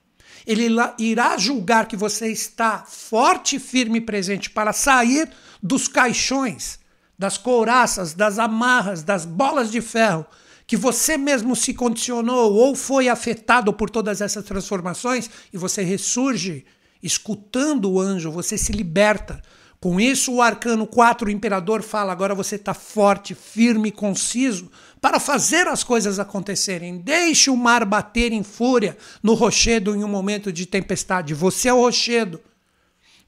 [0.47, 5.31] ele irá julgar que você está forte, firme e presente para sair
[5.63, 6.79] dos caixões,
[7.19, 10.27] das couraças, das amarras, das bolas de ferro
[10.67, 16.65] que você mesmo se condicionou ou foi afetado por todas essas transformações e você ressurge
[17.03, 19.43] escutando o anjo, você se liberta
[19.83, 25.19] com isso, o arcano 4, o imperador, fala: agora você está forte, firme conciso para
[25.19, 26.99] fazer as coisas acontecerem.
[26.99, 31.35] Deixe o mar bater em fúria no rochedo em um momento de tempestade.
[31.35, 32.41] Você é o rochedo.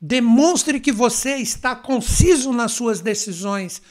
[0.01, 3.83] Demonstre que você está conciso nas suas decisões.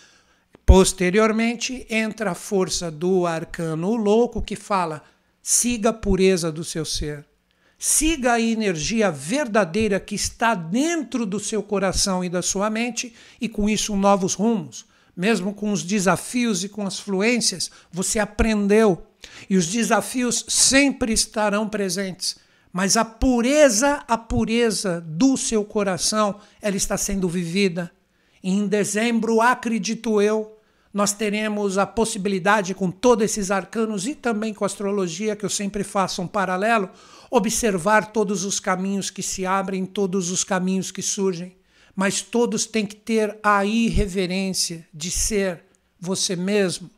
[0.66, 5.04] Posteriormente, entra a força do arcano louco que fala:
[5.42, 7.26] siga a pureza do seu ser.
[7.86, 13.50] Siga a energia verdadeira que está dentro do seu coração e da sua mente e
[13.50, 14.86] com isso novos rumos.
[15.14, 19.06] Mesmo com os desafios e com as fluências, você aprendeu.
[19.50, 22.38] E os desafios sempre estarão presentes.
[22.72, 27.92] mas a pureza, a pureza do seu coração, ela está sendo vivida.
[28.42, 30.58] E em dezembro, acredito eu,
[30.94, 35.50] nós teremos a possibilidade, com todos esses arcanos e também com a astrologia, que eu
[35.50, 36.88] sempre faço um paralelo,
[37.36, 41.56] observar todos os caminhos que se abrem, todos os caminhos que surgem.
[41.96, 45.64] Mas todos têm que ter a irreverência de ser
[46.00, 46.92] você mesmo.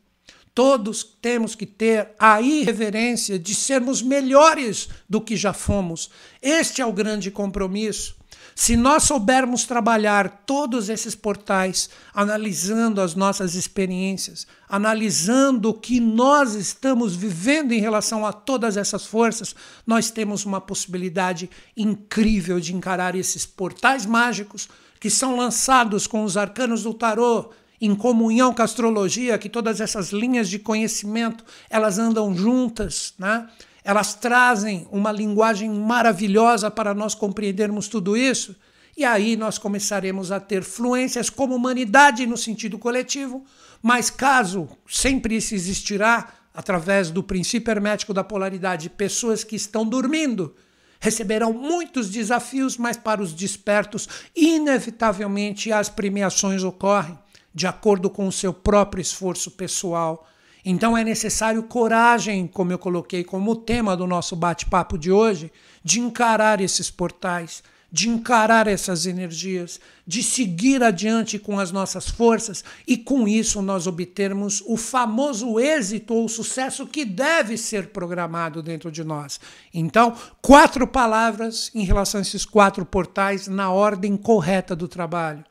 [0.54, 6.10] Todos temos que ter a irreverência de sermos melhores do que já fomos.
[6.42, 8.18] Este é o grande compromisso.
[8.58, 16.56] Se nós soubermos trabalhar todos esses portais, analisando as nossas experiências, analisando o que nós
[16.56, 19.54] estamos vivendo em relação a todas essas forças,
[19.86, 24.70] nós temos uma possibilidade incrível de encarar esses portais mágicos
[25.02, 29.82] que são lançados com os arcanos do tarô em comunhão com a astrologia, que todas
[29.82, 33.50] essas linhas de conhecimento, elas andam juntas, né?
[33.86, 38.56] Elas trazem uma linguagem maravilhosa para nós compreendermos tudo isso,
[38.98, 43.46] e aí nós começaremos a ter fluências como humanidade no sentido coletivo,
[43.84, 50.56] mas caso sempre isso existirá, através do princípio hermético da polaridade, pessoas que estão dormindo
[51.00, 57.20] receberão muitos desafios, mas para os despertos, inevitavelmente as premiações ocorrem
[57.54, 60.28] de acordo com o seu próprio esforço pessoal
[60.66, 65.52] então é necessário coragem, como eu coloquei como tema do nosso bate-papo de hoje,
[65.84, 72.64] de encarar esses portais, de encarar essas energias, de seguir adiante com as nossas forças
[72.88, 78.92] e com isso nós obtermos o famoso êxito ou sucesso que deve ser programado dentro
[78.92, 79.40] de nós.
[79.72, 85.46] Então, quatro palavras em relação a esses quatro portais na ordem correta do trabalho: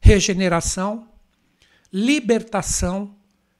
[0.00, 1.06] regeneração,
[1.92, 3.15] libertação,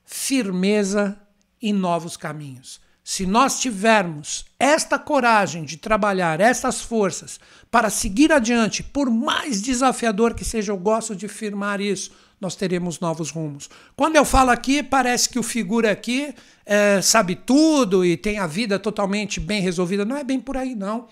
[0.07, 1.21] firmeza
[1.61, 2.81] e novos caminhos.
[3.05, 7.38] Se nós tivermos esta coragem de trabalhar essas forças
[7.71, 13.01] para seguir adiante, por mais desafiador que seja, eu gosto de firmar isso, nós teremos
[13.01, 13.71] novos rumos.
[13.95, 18.47] Quando eu falo aqui, parece que o figura aqui é, sabe tudo e tem a
[18.47, 20.05] vida totalmente bem resolvida.
[20.05, 21.09] Não é bem por aí, não.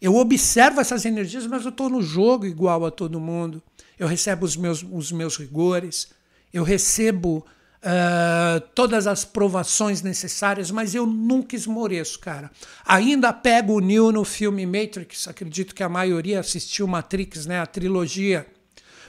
[0.00, 3.62] Eu observo essas energias, mas eu estou no jogo igual a todo mundo.
[3.98, 6.08] Eu recebo os meus, os meus rigores,
[6.52, 7.44] eu recebo
[7.78, 12.50] Uh, todas as provações necessárias, mas eu nunca esmoreço, cara.
[12.84, 17.66] Ainda pego o Neo no filme Matrix, acredito que a maioria assistiu Matrix, né, a
[17.66, 18.48] trilogia.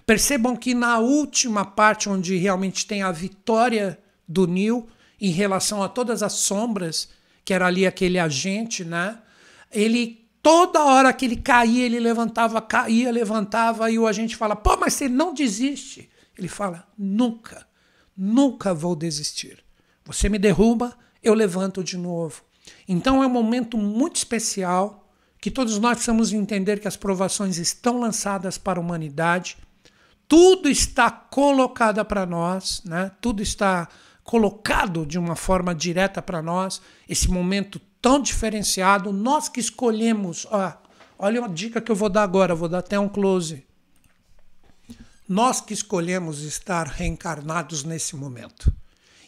[0.05, 4.87] Percebam que na última parte, onde realmente tem a vitória do Neo
[5.19, 7.09] em relação a todas as sombras,
[7.43, 9.17] que era ali aquele agente, né?
[9.71, 14.77] Ele toda hora que ele caía, ele levantava, caía, levantava, e o agente fala: pô,
[14.77, 16.09] mas você não desiste.
[16.37, 17.68] Ele fala: nunca
[18.19, 19.63] nunca vou desistir.
[20.03, 22.43] Você me derruba, eu levanto de novo.
[22.85, 27.97] Então é um momento muito especial que todos nós precisamos entender que as provações estão
[27.97, 29.57] lançadas para a humanidade.
[30.27, 33.09] Tudo está colocado para nós, né?
[33.21, 33.87] Tudo está
[34.21, 36.81] colocado de uma forma direta para nós.
[37.07, 40.45] Esse momento tão diferenciado, nós que escolhemos.
[40.51, 40.73] Ó,
[41.17, 43.65] olha uma dica que eu vou dar agora, vou dar até um close.
[45.29, 48.73] Nós que escolhemos estar reencarnados nesse momento.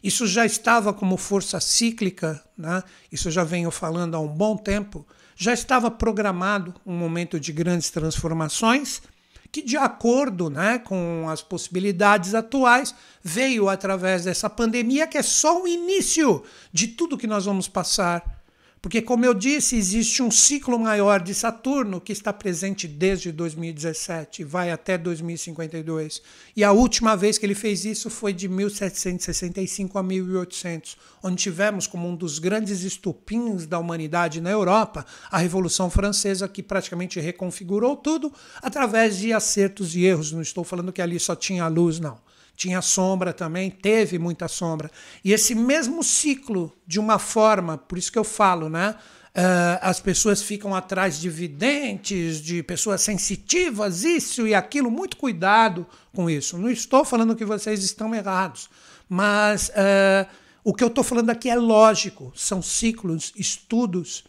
[0.03, 2.81] Isso já estava como força cíclica, né?
[3.11, 7.91] isso já venho falando há um bom tempo, já estava programado um momento de grandes
[7.91, 9.03] transformações,
[9.51, 15.61] que, de acordo né, com as possibilidades atuais, veio através dessa pandemia, que é só
[15.61, 18.40] o início de tudo que nós vamos passar
[18.81, 24.41] porque, como eu disse, existe um ciclo maior de Saturno que está presente desde 2017
[24.41, 26.19] e vai até 2052.
[26.55, 31.85] E a última vez que ele fez isso foi de 1765 a 1800, onde tivemos
[31.85, 37.95] como um dos grandes estupins da humanidade na Europa a Revolução Francesa, que praticamente reconfigurou
[37.95, 40.31] tudo através de acertos e erros.
[40.31, 42.17] Não estou falando que ali só tinha luz, não
[42.55, 44.91] tinha sombra também, teve muita sombra.
[45.23, 48.95] E esse mesmo ciclo, de uma forma, por isso que eu falo, né?
[49.33, 55.87] Uh, as pessoas ficam atrás de videntes, de pessoas sensitivas, isso e aquilo, muito cuidado
[56.13, 56.57] com isso.
[56.57, 58.69] Não estou falando que vocês estão errados,
[59.07, 60.29] mas uh,
[60.65, 64.25] o que eu estou falando aqui é lógico, são ciclos, estudos.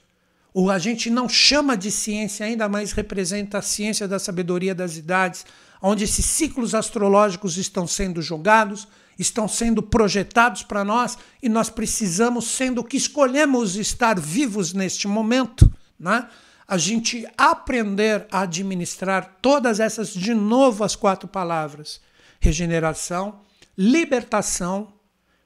[0.55, 4.97] O a gente não chama de ciência ainda, mas representa a ciência da sabedoria das
[4.97, 5.45] idades,
[5.83, 8.87] onde esses ciclos astrológicos estão sendo jogados,
[9.19, 15.71] estão sendo projetados para nós e nós precisamos, sendo que escolhemos estar vivos neste momento,
[15.99, 16.29] né?
[16.67, 22.01] a gente aprender a administrar todas essas, de novo, as quatro palavras:
[22.41, 23.41] regeneração,
[23.77, 24.95] libertação,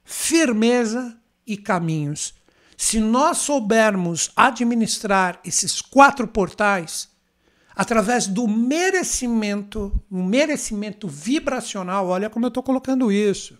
[0.05, 2.33] firmeza e caminhos.
[2.77, 7.09] Se nós soubermos administrar esses quatro portais,
[7.77, 13.55] através do merecimento, um merecimento vibracional, olha como eu estou colocando isso.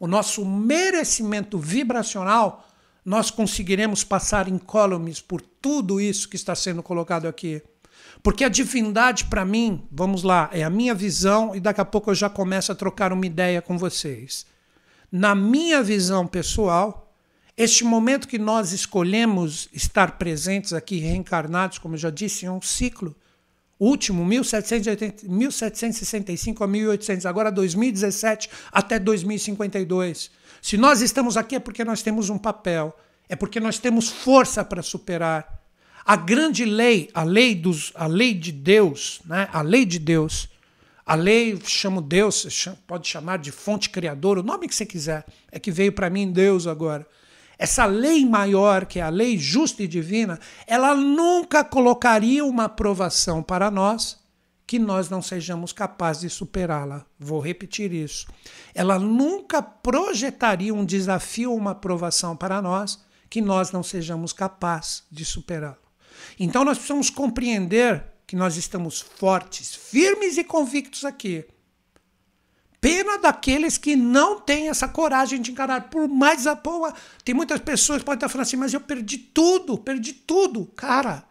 [0.00, 2.68] O nosso merecimento vibracional,
[3.04, 7.62] nós conseguiremos passar incólumes por tudo isso que está sendo colocado aqui.
[8.20, 12.10] Porque a divindade, para mim, vamos lá, é a minha visão e daqui a pouco
[12.10, 14.44] eu já começo a trocar uma ideia com vocês.
[15.10, 17.14] Na minha visão pessoal,
[17.56, 22.60] este momento que nós escolhemos estar presentes aqui, reencarnados, como eu já disse, é um
[22.60, 23.14] ciclo.
[23.84, 30.30] Último, 1780, 1765 a 1800, agora 2017 até 2052.
[30.60, 32.96] Se nós estamos aqui é porque nós temos um papel,
[33.28, 35.60] é porque nós temos força para superar.
[36.04, 39.48] A grande lei, a lei, dos, a lei de Deus, né?
[39.52, 40.48] a lei de Deus,
[41.04, 45.58] a lei, chamo Deus, pode chamar de fonte criadora, o nome que você quiser, é
[45.58, 47.04] que veio para mim Deus agora.
[47.62, 53.40] Essa lei maior, que é a lei justa e divina, ela nunca colocaria uma aprovação
[53.40, 54.18] para nós
[54.66, 57.06] que nós não sejamos capazes de superá-la.
[57.16, 58.26] Vou repetir isso.
[58.74, 63.00] Ela nunca projetaria um desafio ou uma aprovação para nós
[63.30, 65.78] que nós não sejamos capazes de superá-la.
[66.40, 71.46] Então nós precisamos compreender que nós estamos fortes, firmes e convictos aqui.
[72.82, 75.88] Pena daqueles que não têm essa coragem de encarar.
[75.88, 76.92] Por mais a boa.
[77.24, 80.66] Tem muitas pessoas que podem estar falando assim, mas eu perdi tudo, perdi tudo.
[80.74, 81.22] Cara,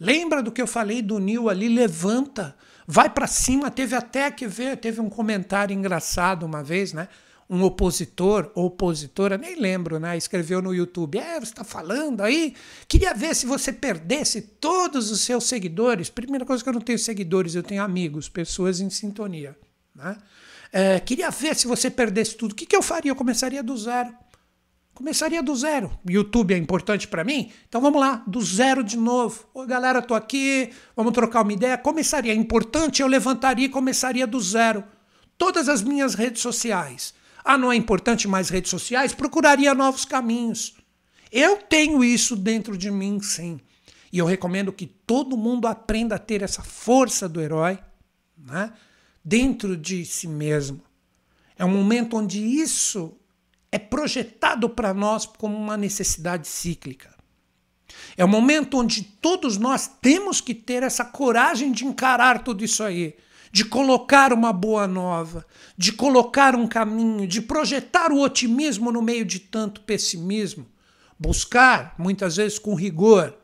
[0.00, 1.68] lembra do que eu falei do Nil ali?
[1.68, 3.70] Levanta, vai para cima.
[3.70, 7.08] Teve até que ver, teve um comentário engraçado uma vez, né?
[7.48, 10.16] um opositor ou opositora, nem lembro, né?
[10.16, 12.54] Escreveu no YouTube: É, você está falando aí?
[12.88, 16.08] Queria ver se você perdesse todos os seus seguidores.
[16.08, 19.54] Primeira coisa que eu não tenho seguidores, eu tenho amigos, pessoas em sintonia.
[19.94, 20.16] Né?
[20.72, 22.52] É, queria ver se você perdesse tudo.
[22.52, 23.10] O que, que eu faria?
[23.10, 24.12] Eu começaria do zero.
[24.94, 25.90] Começaria do zero.
[26.08, 27.52] YouTube é importante para mim?
[27.68, 29.46] Então vamos lá, do zero de novo.
[29.52, 31.76] Oi, galera, tô aqui, vamos trocar uma ideia.
[31.76, 32.32] Começaria.
[32.32, 34.82] É importante, eu levantaria e começaria do zero.
[35.36, 37.14] Todas as minhas redes sociais
[37.46, 39.14] ah, não é importante mais redes sociais?
[39.14, 40.74] Procuraria novos caminhos.
[41.30, 43.60] Eu tenho isso dentro de mim, sim.
[44.12, 47.78] E eu recomendo que todo mundo aprenda a ter essa força do herói
[48.36, 48.72] né,
[49.26, 50.80] dentro de si mesmo.
[51.58, 53.16] É um momento onde isso
[53.72, 57.12] é projetado para nós como uma necessidade cíclica.
[58.16, 62.84] É um momento onde todos nós temos que ter essa coragem de encarar tudo isso
[62.84, 63.16] aí
[63.52, 65.46] de colocar uma boa nova,
[65.78, 70.66] de colocar um caminho, de projetar o otimismo no meio de tanto pessimismo,
[71.18, 73.34] buscar, muitas vezes com rigor,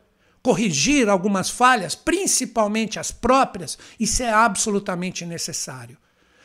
[0.43, 5.97] corrigir algumas falhas, principalmente as próprias, isso é absolutamente necessário.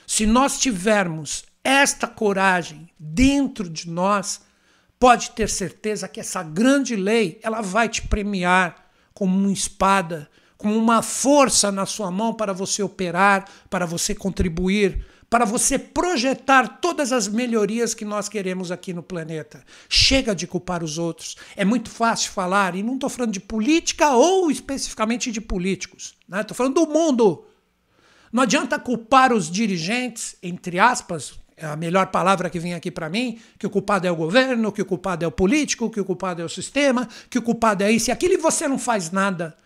[0.07, 4.41] Se nós tivermos esta coragem dentro de nós,
[4.99, 10.77] pode ter certeza que essa grande lei, ela vai te premiar como uma espada com
[10.77, 17.12] uma força na sua mão para você operar, para você contribuir, para você projetar todas
[17.12, 19.62] as melhorias que nós queremos aqui no planeta.
[19.89, 21.37] Chega de culpar os outros.
[21.55, 26.14] É muito fácil falar, e não estou falando de política ou especificamente de políticos.
[26.22, 26.45] Estou né?
[26.55, 27.45] falando do mundo.
[28.33, 33.09] Não adianta culpar os dirigentes, entre aspas, é a melhor palavra que vem aqui para
[33.09, 36.05] mim, que o culpado é o governo, que o culpado é o político, que o
[36.05, 39.11] culpado é o sistema, que o culpado é isso e aquilo, e você não faz
[39.11, 39.57] nada.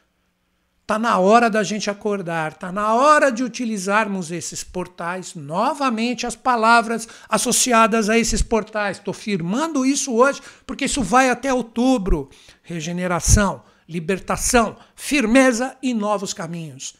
[0.92, 6.36] Está na hora da gente acordar, está na hora de utilizarmos esses portais, novamente as
[6.36, 8.98] palavras associadas a esses portais.
[8.98, 12.28] Estou firmando isso hoje porque isso vai até outubro.
[12.62, 16.92] Regeneração, libertação, firmeza e novos caminhos.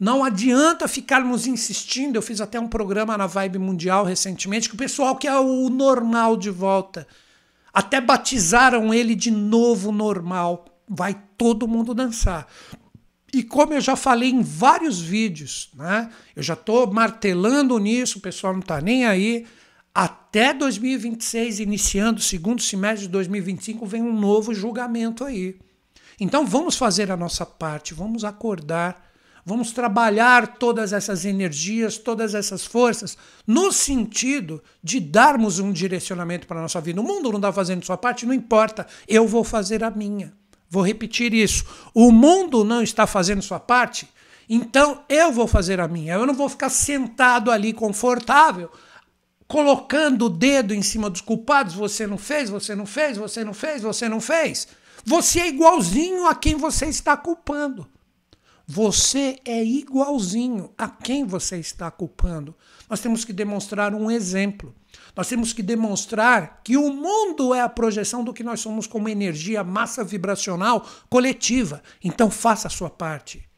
[0.00, 2.16] Não adianta ficarmos insistindo.
[2.16, 6.34] Eu fiz até um programa na Vibe Mundial recentemente que o pessoal quer o normal
[6.38, 7.06] de volta.
[7.74, 10.64] Até batizaram ele de novo normal.
[10.88, 12.48] Vai todo mundo dançar.
[13.34, 16.08] E como eu já falei em vários vídeos, né?
[16.36, 19.44] Eu já estou martelando nisso, o pessoal não está nem aí.
[19.92, 25.56] Até 2026, iniciando o segundo semestre de 2025, vem um novo julgamento aí.
[26.20, 29.04] Então vamos fazer a nossa parte, vamos acordar,
[29.44, 36.58] vamos trabalhar todas essas energias, todas essas forças, no sentido de darmos um direcionamento para
[36.60, 37.00] a nossa vida.
[37.00, 40.32] O mundo não está fazendo sua parte, não importa, eu vou fazer a minha.
[40.74, 41.64] Vou repetir isso.
[41.94, 44.08] O mundo não está fazendo sua parte,
[44.48, 46.14] então eu vou fazer a minha.
[46.14, 48.68] Eu não vou ficar sentado ali confortável,
[49.46, 51.74] colocando o dedo em cima dos culpados.
[51.74, 54.66] Você não fez, você não fez, você não fez, você não fez.
[55.04, 57.86] Você é igualzinho a quem você está culpando.
[58.66, 62.52] Você é igualzinho a quem você está culpando.
[62.90, 64.74] Nós temos que demonstrar um exemplo.
[65.16, 69.08] Nós temos que demonstrar que o mundo é a projeção do que nós somos como
[69.08, 71.82] energia, massa vibracional coletiva.
[72.02, 73.48] Então faça a sua parte.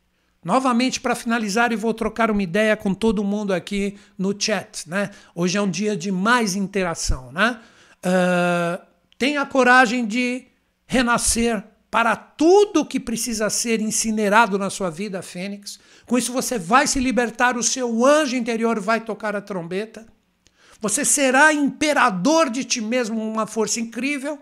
[0.44, 4.88] Novamente, para finalizar, e vou trocar uma ideia com todo mundo aqui no chat.
[4.88, 5.10] Né?
[5.34, 7.32] Hoje é um dia de mais interação.
[7.32, 7.58] Né?
[7.98, 8.86] Uh,
[9.18, 10.46] tenha coragem de
[10.86, 15.80] renascer para tudo que precisa ser incinerado na sua vida, Fênix.
[16.04, 20.06] Com isso, você vai se libertar, o seu anjo interior vai tocar a trombeta.
[20.80, 24.38] Você será imperador de ti mesmo, uma força incrível.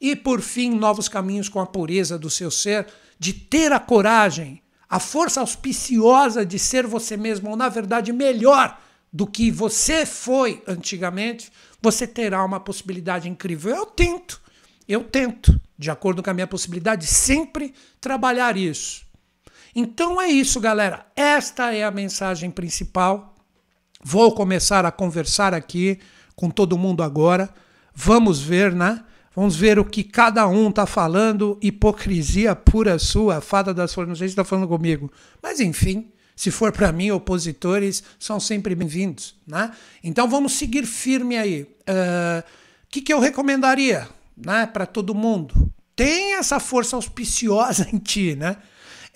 [0.00, 2.86] E, por fim, novos caminhos com a pureza do seu ser,
[3.18, 8.80] de ter a coragem a força auspiciosa de ser você mesmo, ou na verdade melhor
[9.12, 11.50] do que você foi antigamente,
[11.80, 13.74] você terá uma possibilidade incrível.
[13.74, 14.40] Eu tento,
[14.86, 19.04] eu tento, de acordo com a minha possibilidade, sempre trabalhar isso.
[19.74, 21.06] Então é isso, galera.
[21.14, 23.34] Esta é a mensagem principal.
[24.08, 25.98] Vou começar a conversar aqui
[26.36, 27.50] com todo mundo agora.
[27.92, 29.02] Vamos ver, né?
[29.34, 31.58] Vamos ver o que cada um está falando.
[31.60, 34.08] Hipocrisia pura sua, fada das flores.
[34.08, 35.10] Não sei se está falando comigo.
[35.42, 39.34] Mas enfim, se for para mim, opositores são sempre bem-vindos.
[39.44, 39.72] Né?
[40.04, 41.62] Então vamos seguir firme aí.
[41.62, 42.44] O uh,
[42.88, 45.68] que, que eu recomendaria né, para todo mundo?
[45.96, 48.36] Tem essa força auspiciosa em ti.
[48.36, 48.56] Né?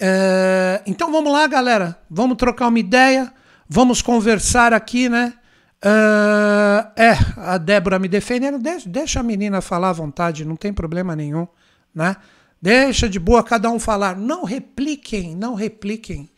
[0.01, 1.97] Uh, então vamos lá, galera.
[2.11, 3.33] Vamos trocar uma ideia.
[3.73, 5.33] Vamos conversar aqui, né?
[5.81, 10.73] Uh, é, a Débora me defendendo, deixa, deixa a menina falar à vontade, não tem
[10.73, 11.47] problema nenhum,
[11.95, 12.17] né?
[12.61, 14.17] Deixa de boa cada um falar.
[14.17, 16.29] Não repliquem, não repliquem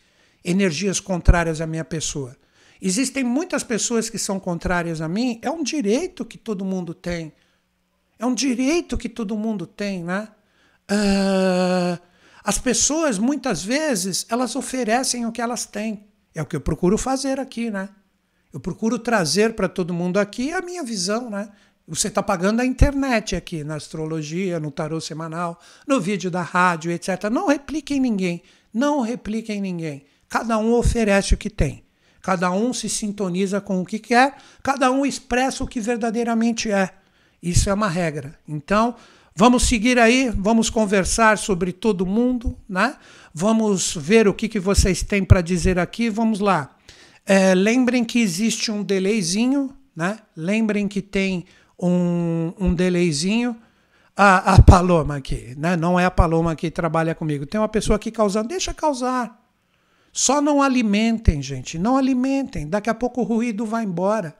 [0.45, 2.37] energias contrárias à minha pessoa.
[2.79, 7.33] Existem muitas pessoas que são contrárias a mim, é um direito que todo mundo tem.
[8.19, 10.27] É um direito que todo mundo tem, né?
[10.83, 11.99] Uh,
[12.43, 16.12] as pessoas, muitas vezes, elas oferecem o que elas têm.
[16.33, 17.89] É o que eu procuro fazer aqui, né?
[18.51, 21.49] Eu procuro trazer para todo mundo aqui a minha visão, né?
[21.87, 26.91] Você está pagando a internet aqui, na astrologia, no tarô semanal, no vídeo da rádio,
[26.91, 27.25] etc.
[27.31, 28.41] Não repliquem ninguém.
[28.73, 30.05] Não repliquem ninguém.
[30.29, 31.83] Cada um oferece o que tem.
[32.21, 34.37] Cada um se sintoniza com o que quer.
[34.63, 36.89] Cada um expressa o que verdadeiramente é.
[37.41, 38.39] Isso é uma regra.
[38.47, 38.95] Então,
[39.35, 42.95] vamos seguir aí, vamos conversar sobre todo mundo, né?
[43.33, 46.09] Vamos ver o que, que vocês têm para dizer aqui.
[46.09, 46.75] Vamos lá.
[47.25, 50.19] É, lembrem que existe um delayzinho, né?
[50.35, 51.45] Lembrem que tem
[51.79, 53.55] um, um delayzinho.
[54.15, 55.75] A, a Paloma aqui, né?
[55.75, 57.47] Não é a Paloma que trabalha comigo.
[57.47, 58.49] Tem uma pessoa aqui causando.
[58.49, 59.41] Deixa causar.
[60.11, 61.79] Só não alimentem, gente.
[61.79, 62.67] Não alimentem.
[62.67, 64.35] Daqui a pouco o ruído vai embora.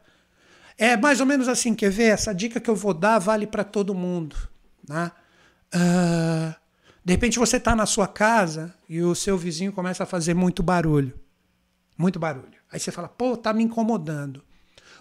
[0.77, 2.09] É mais ou menos assim, quer ver?
[2.09, 4.35] Essa dica que eu vou dar vale para todo mundo.
[4.87, 5.11] Né?
[5.73, 6.53] Uh,
[7.03, 10.63] de repente você está na sua casa e o seu vizinho começa a fazer muito
[10.63, 11.13] barulho.
[11.97, 12.53] Muito barulho.
[12.71, 14.43] Aí você fala, pô, tá me incomodando.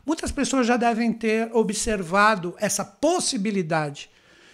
[0.04, 4.10] Muitas pessoas já devem ter observado essa possibilidade.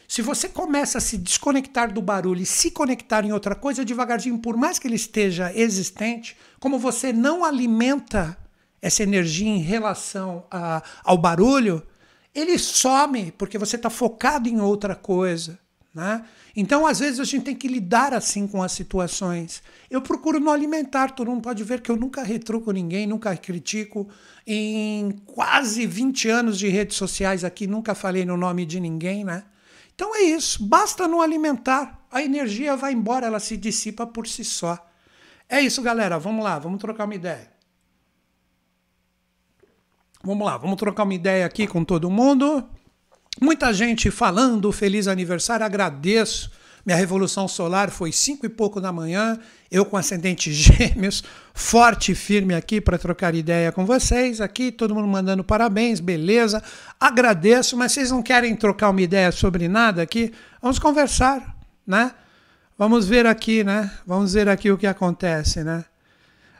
[0.06, 4.38] Se você começa a se desconectar do barulho e se conectar em outra coisa devagarzinho,
[4.38, 8.36] por mais que ele esteja existente, como você não alimenta
[8.80, 11.82] essa energia em relação a, ao barulho,
[12.34, 15.58] ele some porque você está focado em outra coisa.
[15.94, 16.24] Né?
[16.54, 19.62] Então, às vezes, a gente tem que lidar assim com as situações.
[19.90, 24.08] Eu procuro não alimentar, todo mundo pode ver que eu nunca retruco ninguém, nunca critico.
[24.46, 29.44] Em quase 20 anos de redes sociais aqui, nunca falei no nome de ninguém, né?
[29.94, 34.44] Então é isso, basta não alimentar, a energia vai embora, ela se dissipa por si
[34.44, 34.78] só.
[35.48, 37.50] É isso, galera, vamos lá, vamos trocar uma ideia.
[40.24, 42.64] Vamos lá, vamos trocar uma ideia aqui com todo mundo.
[43.40, 46.50] Muita gente falando feliz aniversário, agradeço.
[46.84, 49.38] Minha revolução solar foi cinco e pouco da manhã,
[49.70, 54.40] eu com ascendente gêmeos, forte e firme aqui para trocar ideia com vocês.
[54.40, 56.62] Aqui todo mundo mandando parabéns, beleza.
[56.98, 60.32] Agradeço, mas vocês não querem trocar uma ideia sobre nada aqui?
[60.60, 61.56] Vamos conversar,
[61.86, 62.12] né?
[62.76, 63.90] Vamos ver aqui, né?
[64.06, 65.84] Vamos ver aqui o que acontece, né?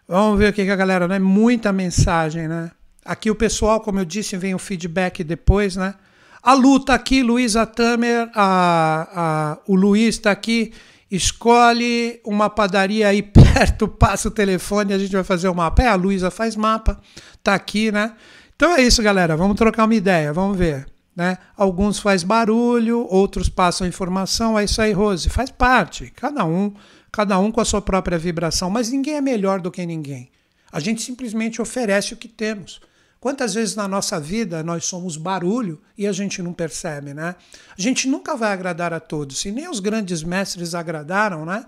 [0.07, 1.19] Vamos ver o que a galera, né?
[1.19, 2.71] Muita mensagem, né?
[3.09, 5.95] Aqui o pessoal, como eu disse, vem o feedback depois, né?
[6.43, 10.75] A Lu está aqui, Luísa Tamer, a, a, o Luiz está aqui.
[11.11, 15.85] Escolhe uma padaria aí perto, passa o telefone, a gente vai fazer o mapa.
[15.85, 17.01] É, a Luísa faz mapa,
[17.43, 18.13] tá aqui, né?
[18.55, 19.39] Então é isso, galera.
[19.39, 20.87] Vamos trocar uma ideia, vamos ver.
[21.17, 21.39] Né?
[21.57, 24.59] Alguns faz barulho, outros passam informação.
[24.59, 25.31] É isso aí, Rose.
[25.31, 26.13] Faz parte.
[26.15, 26.75] Cada um,
[27.11, 28.69] cada um com a sua própria vibração.
[28.69, 30.31] Mas ninguém é melhor do que ninguém.
[30.71, 32.87] A gente simplesmente oferece o que temos.
[33.21, 37.35] Quantas vezes na nossa vida nós somos barulho e a gente não percebe, né?
[37.77, 39.39] A gente nunca vai agradar a todos.
[39.39, 41.65] Se nem os grandes mestres agradaram, né?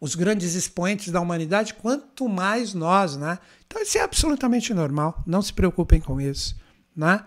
[0.00, 3.38] Os grandes expoentes da humanidade, quanto mais nós, né?
[3.66, 5.22] Então isso é absolutamente normal.
[5.26, 6.56] Não se preocupem com isso,
[6.96, 7.20] né?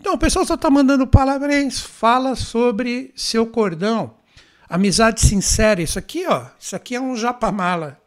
[0.00, 1.80] Então, o pessoal só está mandando parabéns.
[1.80, 4.14] Fala sobre seu cordão.
[4.68, 5.82] Amizade sincera.
[5.82, 6.46] Isso aqui, ó.
[6.58, 8.00] Isso aqui é um japamala.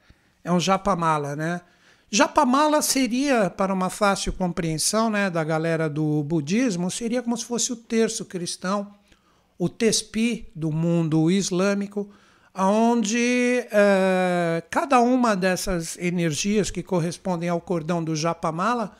[0.44, 1.62] É um japamala, né?
[2.14, 7.72] Japamala seria, para uma fácil compreensão né, da galera do budismo, seria como se fosse
[7.72, 8.94] o terço cristão,
[9.58, 12.10] o tespi do mundo islâmico,
[12.54, 18.92] onde eh, cada uma dessas energias que correspondem ao cordão do Japamala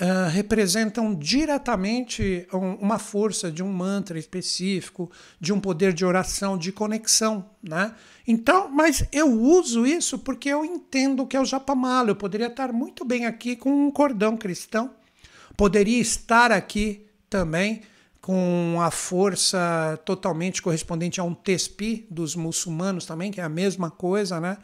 [0.00, 6.58] uh, representam diretamente um, uma força de um mantra específico, de um poder de oração,
[6.58, 7.94] de conexão, né?
[8.26, 12.10] Então, mas eu uso isso porque eu entendo que é o japamala.
[12.10, 14.90] Eu poderia estar muito bem aqui com um cordão cristão,
[15.56, 17.82] poderia estar aqui também
[18.20, 23.90] com a força totalmente correspondente a um tespi dos muçulmanos também, que é a mesma
[23.90, 24.56] coisa, né?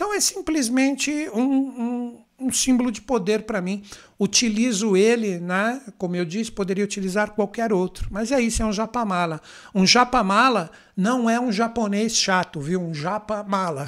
[0.00, 3.82] Então é simplesmente um, um, um símbolo de poder para mim.
[4.18, 5.78] Utilizo ele, né?
[5.98, 8.08] como eu disse, poderia utilizar qualquer outro.
[8.10, 9.42] Mas é isso, é um japamala.
[9.74, 12.80] Um japamala não é um japonês chato, viu?
[12.80, 13.86] Um japamala.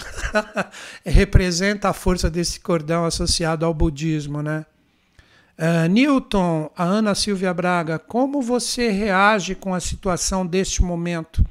[1.03, 4.67] Representa a força desse cordão associado ao budismo, né?
[5.59, 11.43] Uh, Newton, a Ana Silvia Braga, como você reage com a situação deste momento?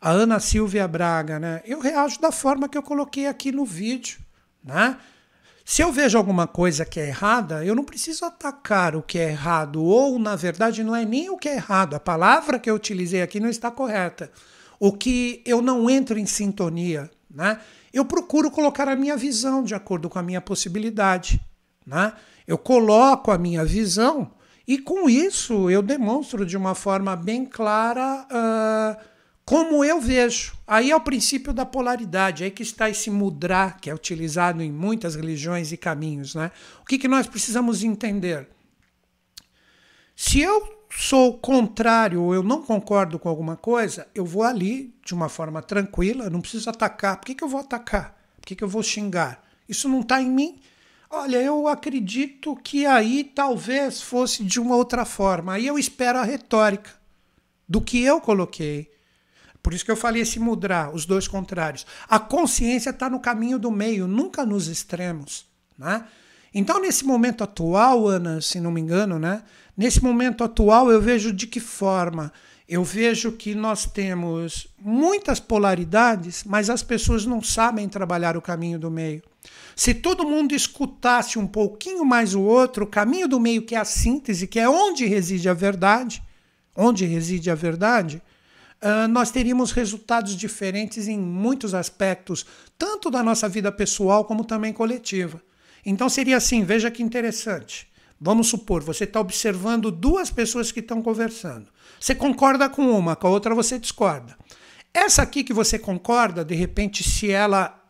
[0.00, 1.60] A Ana Silvia Braga, né?
[1.64, 4.20] Eu reajo da forma que eu coloquei aqui no vídeo,
[4.62, 4.96] né?
[5.64, 9.28] Se eu vejo alguma coisa que é errada, eu não preciso atacar o que é
[9.28, 12.74] errado, ou na verdade não é nem o que é errado, a palavra que eu
[12.74, 14.30] utilizei aqui não está correta.
[14.80, 17.60] O que eu não entro em sintonia, né?
[17.92, 21.38] Eu procuro colocar a minha visão de acordo com a minha possibilidade,
[21.84, 22.12] né?
[22.46, 24.30] Eu coloco a minha visão
[24.66, 29.17] e com isso eu demonstro de uma forma bem clara uh,
[29.48, 30.52] como eu vejo.
[30.66, 34.70] Aí é o princípio da polaridade, aí que está esse mudra, que é utilizado em
[34.70, 36.34] muitas religiões e caminhos.
[36.34, 36.50] Né?
[36.82, 38.46] O que, que nós precisamos entender?
[40.14, 45.14] Se eu sou contrário ou eu não concordo com alguma coisa, eu vou ali de
[45.14, 47.16] uma forma tranquila, não preciso atacar.
[47.16, 48.20] Por que, que eu vou atacar?
[48.36, 49.42] Por que, que eu vou xingar?
[49.66, 50.60] Isso não está em mim.
[51.08, 55.54] Olha, eu acredito que aí talvez fosse de uma outra forma.
[55.54, 56.90] Aí eu espero a retórica
[57.66, 58.97] do que eu coloquei.
[59.62, 61.86] Por isso que eu falei esse mudrar, os dois contrários.
[62.08, 65.46] A consciência está no caminho do meio, nunca nos extremos.
[65.76, 66.04] Né?
[66.54, 69.42] Então, nesse momento atual, Ana, se não me engano, né?
[69.76, 72.32] nesse momento atual eu vejo de que forma?
[72.68, 78.78] Eu vejo que nós temos muitas polaridades, mas as pessoas não sabem trabalhar o caminho
[78.78, 79.22] do meio.
[79.74, 83.78] Se todo mundo escutasse um pouquinho mais o outro, o caminho do meio, que é
[83.78, 86.22] a síntese, que é onde reside a verdade,
[86.76, 88.20] onde reside a verdade,
[88.82, 94.72] uh, nós teríamos resultados diferentes em muitos aspectos, tanto da nossa vida pessoal como também
[94.72, 95.42] coletiva.
[95.84, 97.88] Então seria assim: veja que interessante.
[98.20, 101.68] Vamos supor, você está observando duas pessoas que estão conversando.
[102.00, 104.36] Você concorda com uma, com a outra você discorda.
[104.92, 107.80] Essa aqui que você concorda, de repente, se ela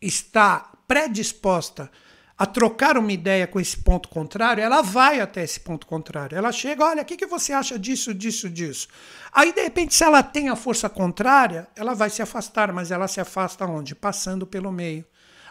[0.00, 1.90] está predisposta
[2.36, 6.36] a trocar uma ideia com esse ponto contrário, ela vai até esse ponto contrário.
[6.36, 8.88] Ela chega, olha, o que, que você acha disso, disso, disso?
[9.32, 13.06] Aí, de repente, se ela tem a força contrária, ela vai se afastar, mas ela
[13.06, 13.94] se afasta onde?
[13.94, 15.04] Passando pelo meio.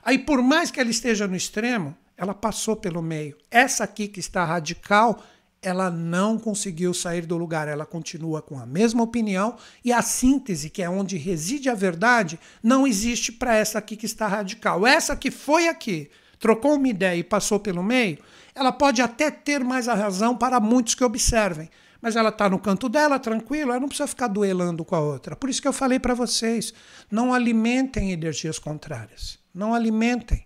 [0.03, 3.37] Aí, por mais que ela esteja no extremo, ela passou pelo meio.
[3.49, 5.23] Essa aqui que está radical,
[5.61, 9.55] ela não conseguiu sair do lugar, ela continua com a mesma opinião
[9.85, 14.05] e a síntese, que é onde reside a verdade, não existe para essa aqui que
[14.05, 14.85] está radical.
[14.85, 16.11] Essa que foi aqui,
[16.43, 18.17] trocou uma ideia e passou pelo meio,
[18.53, 21.69] ela pode até ter mais a razão para muitos que observem,
[22.01, 25.37] mas ela está no canto dela, tranquila, ela não precisa ficar duelando com a outra.
[25.37, 26.73] Por isso que eu falei para vocês,
[27.09, 30.45] não alimentem energias contrárias, não alimentem.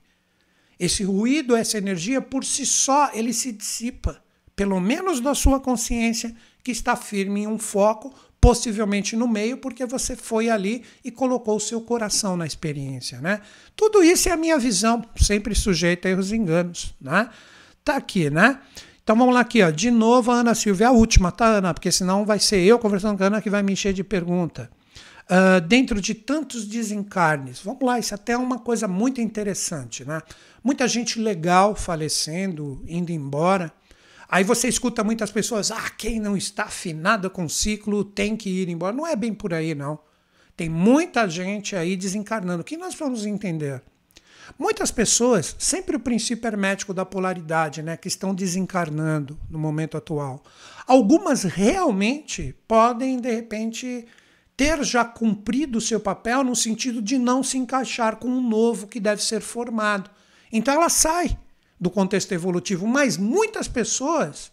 [0.79, 4.23] Esse ruído, essa energia, por si só, ele se dissipa,
[4.55, 8.13] pelo menos da sua consciência, que está firme em um foco,
[8.47, 13.41] possivelmente no meio, porque você foi ali e colocou o seu coração na experiência, né?
[13.75, 17.29] Tudo isso é a minha visão, sempre sujeita a erros e enganos, né?
[17.83, 18.57] Tá aqui, né?
[19.03, 19.69] Então vamos lá aqui, ó.
[19.69, 21.73] De novo a Ana Silvia, a última, tá, Ana?
[21.73, 24.69] Porque senão vai ser eu conversando com a Ana que vai me encher de pergunta.
[25.29, 30.21] Uh, dentro de tantos desencarnes, vamos lá, isso até é uma coisa muito interessante, né?
[30.63, 33.73] Muita gente legal falecendo, indo embora.
[34.29, 38.49] Aí você escuta muitas pessoas, ah, quem não está afinado com o ciclo tem que
[38.49, 38.95] ir embora.
[38.95, 39.99] Não é bem por aí, não.
[40.55, 42.61] Tem muita gente aí desencarnando.
[42.61, 43.81] O que nós vamos entender?
[44.57, 50.41] Muitas pessoas, sempre o princípio hermético da polaridade, né, que estão desencarnando no momento atual.
[50.85, 54.05] Algumas realmente podem, de repente,
[54.55, 58.87] ter já cumprido o seu papel no sentido de não se encaixar com um novo
[58.87, 60.09] que deve ser formado.
[60.51, 61.37] Então ela sai
[61.79, 64.51] do contexto evolutivo, mas muitas pessoas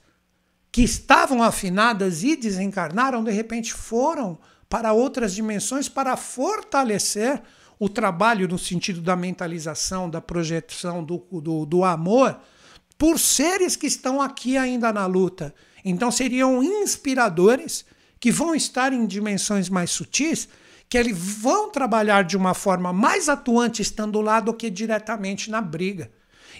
[0.70, 7.40] que estavam afinadas e desencarnaram, de repente foram para outras dimensões para fortalecer
[7.78, 12.38] o trabalho no sentido da mentalização, da projeção, do, do, do amor,
[12.98, 15.54] por seres que estão aqui ainda na luta.
[15.84, 17.84] Então seriam inspiradores
[18.18, 20.48] que vão estar em dimensões mais sutis,
[20.88, 25.60] que eles vão trabalhar de uma forma mais atuante estando lá do que diretamente na
[25.60, 26.10] briga.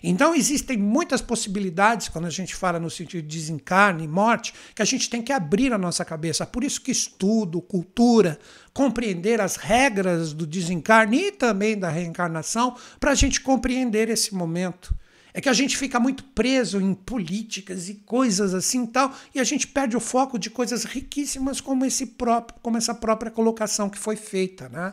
[0.06, 4.84] Então existem muitas possibilidades quando a gente fala no sentido de desencarne morte, que a
[4.84, 6.44] gente tem que abrir a nossa cabeça.
[6.44, 8.38] Por isso que estudo, cultura,
[8.74, 14.94] compreender as regras do desencarne e também da reencarnação, para a gente compreender esse momento.
[15.32, 19.44] É que a gente fica muito preso em políticas e coisas assim tal, e a
[19.44, 23.98] gente perde o foco de coisas riquíssimas como esse próprio, como essa própria colocação que
[23.98, 24.92] foi feita, né?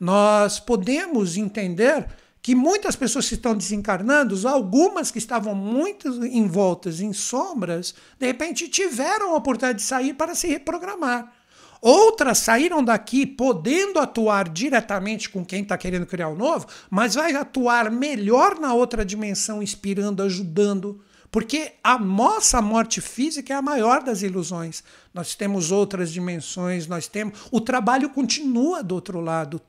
[0.00, 2.06] Nós podemos entender
[2.46, 8.68] que muitas pessoas que estão desencarnando, algumas que estavam muito envoltas em sombras, de repente
[8.68, 11.32] tiveram a oportunidade de sair para se reprogramar.
[11.82, 17.34] Outras saíram daqui podendo atuar diretamente com quem está querendo criar o novo, mas vai
[17.34, 24.04] atuar melhor na outra dimensão, inspirando, ajudando, porque a nossa morte física é a maior
[24.04, 24.84] das ilusões.
[25.12, 27.40] Nós temos outras dimensões, nós temos.
[27.50, 29.60] O trabalho continua do outro lado,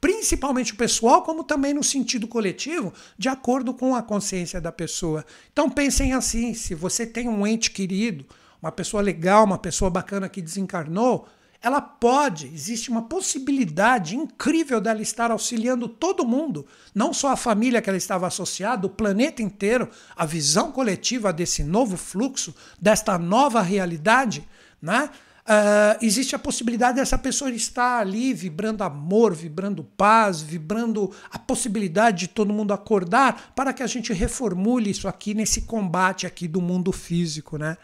[0.00, 5.24] principalmente o pessoal, como também no sentido coletivo, de acordo com a consciência da pessoa.
[5.52, 8.24] Então pensem assim: se você tem um ente querido,
[8.60, 11.28] uma pessoa legal, uma pessoa bacana que desencarnou,
[11.60, 16.64] ela pode, existe uma possibilidade incrível dela estar auxiliando todo mundo,
[16.94, 21.64] não só a família que ela estava associada, o planeta inteiro, a visão coletiva desse
[21.64, 24.46] novo fluxo, desta nova realidade,
[24.80, 25.10] né?
[25.48, 32.18] Uh, existe a possibilidade dessa pessoa estar ali vibrando amor, vibrando paz, vibrando a possibilidade
[32.18, 36.60] de todo mundo acordar para que a gente reformule isso aqui nesse combate aqui do
[36.60, 37.78] mundo físico, né?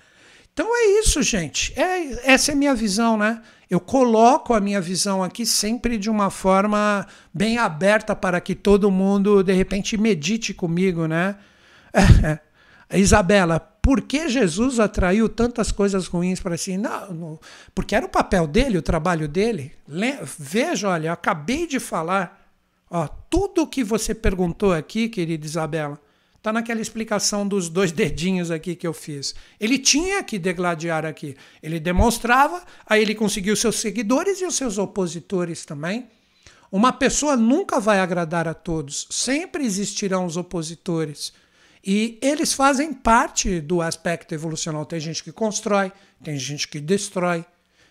[0.52, 1.72] Então é isso, gente.
[1.74, 3.40] É, essa é a minha visão, né?
[3.70, 8.90] Eu coloco a minha visão aqui sempre de uma forma bem aberta para que todo
[8.90, 11.36] mundo, de repente, medite comigo, né?
[11.94, 12.38] É.
[12.98, 16.78] Isabela, por que Jesus atraiu tantas coisas ruins para si?
[16.78, 17.40] Não, não,
[17.74, 19.72] porque era o papel dele, o trabalho dele.
[20.38, 22.50] Veja, olha, eu acabei de falar.
[22.90, 26.00] Ó, tudo que você perguntou aqui, querida Isabela,
[26.38, 29.34] Está naquela explicação dos dois dedinhos aqui que eu fiz.
[29.58, 31.34] Ele tinha que degladiar aqui.
[31.62, 36.06] Ele demonstrava, aí ele conseguiu seus seguidores e os seus opositores também.
[36.70, 39.06] Uma pessoa nunca vai agradar a todos.
[39.10, 41.32] Sempre existirão os opositores.
[41.86, 44.86] E eles fazem parte do aspecto evolucional.
[44.86, 47.44] Tem gente que constrói, tem gente que destrói,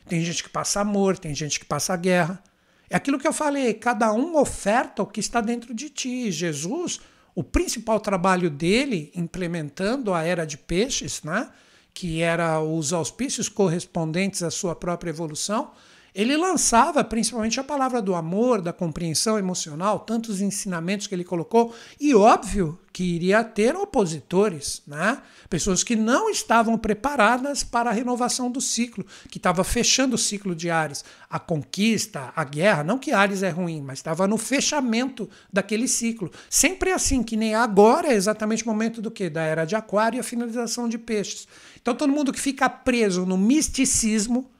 [0.07, 2.41] tem gente que passa amor, tem gente que passa guerra.
[2.89, 6.31] É aquilo que eu falei, cada um oferta o que está dentro de ti.
[6.31, 6.99] Jesus
[7.35, 11.49] o principal trabalho dele, implementando a era de peixes, né,
[11.93, 15.71] que era os auspícios correspondentes à sua própria evolução,
[16.13, 21.73] ele lançava principalmente a palavra do amor, da compreensão emocional, tantos ensinamentos que ele colocou,
[21.99, 25.19] e óbvio que iria ter opositores, né?
[25.49, 30.55] pessoas que não estavam preparadas para a renovação do ciclo, que estava fechando o ciclo
[30.55, 31.03] de Ares.
[31.27, 36.31] A conquista, a guerra, não que Ares é ruim, mas estava no fechamento daquele ciclo.
[36.47, 39.27] Sempre assim, que nem agora é exatamente o momento do que?
[39.27, 41.47] Da era de Aquário e a finalização de Peixes.
[41.81, 44.52] Então todo mundo que fica preso no misticismo,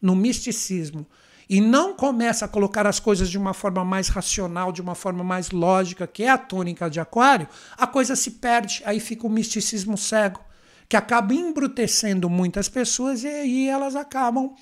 [0.00, 1.06] no misticismo
[1.48, 5.22] e não começa a colocar as coisas de uma forma mais racional, de uma forma
[5.22, 9.30] mais lógica, que é a tônica de Aquário, a coisa se perde, aí fica o
[9.30, 10.40] misticismo cego,
[10.88, 14.54] que acaba embrutecendo muitas pessoas e aí elas acabam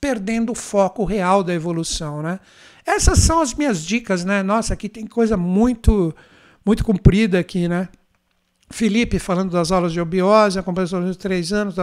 [0.00, 2.38] perdendo o foco real da evolução, né?
[2.84, 4.42] Essas são as minhas dicas, né?
[4.42, 6.14] Nossa, aqui tem coisa muito
[6.64, 7.88] muito comprida aqui, né?
[8.72, 11.74] Felipe falando das aulas de obiose, a compreensão de três anos,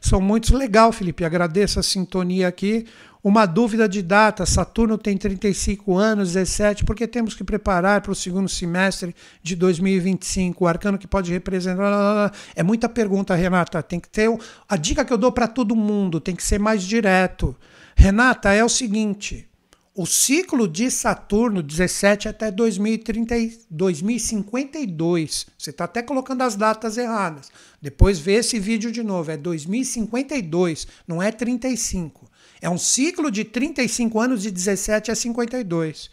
[0.00, 0.50] são muitos.
[0.50, 2.86] Legal, Felipe, agradeço a sintonia aqui.
[3.24, 8.14] Uma dúvida de data: Saturno tem 35 anos, 17, porque temos que preparar para o
[8.14, 10.64] segundo semestre de 2025.
[10.64, 12.32] O arcano que pode representar.
[12.54, 13.82] É muita pergunta, Renata.
[13.82, 14.28] Tem que ter.
[14.68, 17.56] A dica que eu dou para todo mundo tem que ser mais direto.
[17.94, 19.48] Renata, é o seguinte:
[19.94, 23.34] o ciclo de Saturno 17 até 2030,
[23.70, 25.46] 2052.
[25.58, 27.50] Você está até colocando as datas erradas.
[27.80, 29.30] Depois vê esse vídeo de novo.
[29.30, 32.30] É 2052, não é 35.
[32.60, 36.10] É um ciclo de 35 anos de 17 a 52.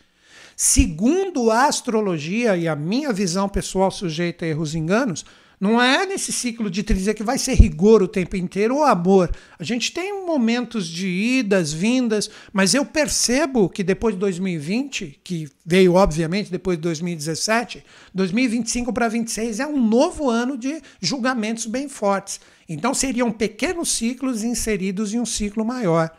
[0.57, 5.23] Segundo a astrologia e a minha visão pessoal sujeita a erros e enganos,
[5.60, 9.30] Não é nesse ciclo de dizer que vai ser rigor o tempo inteiro ou amor.
[9.60, 15.49] A gente tem momentos de idas, vindas, mas eu percebo que depois de 2020, que
[15.66, 17.84] veio obviamente depois de 2017,
[18.14, 22.39] 2025 para 26 é um novo ano de julgamentos bem fortes.
[22.68, 26.10] Então seriam pequenos ciclos inseridos em um ciclo maior.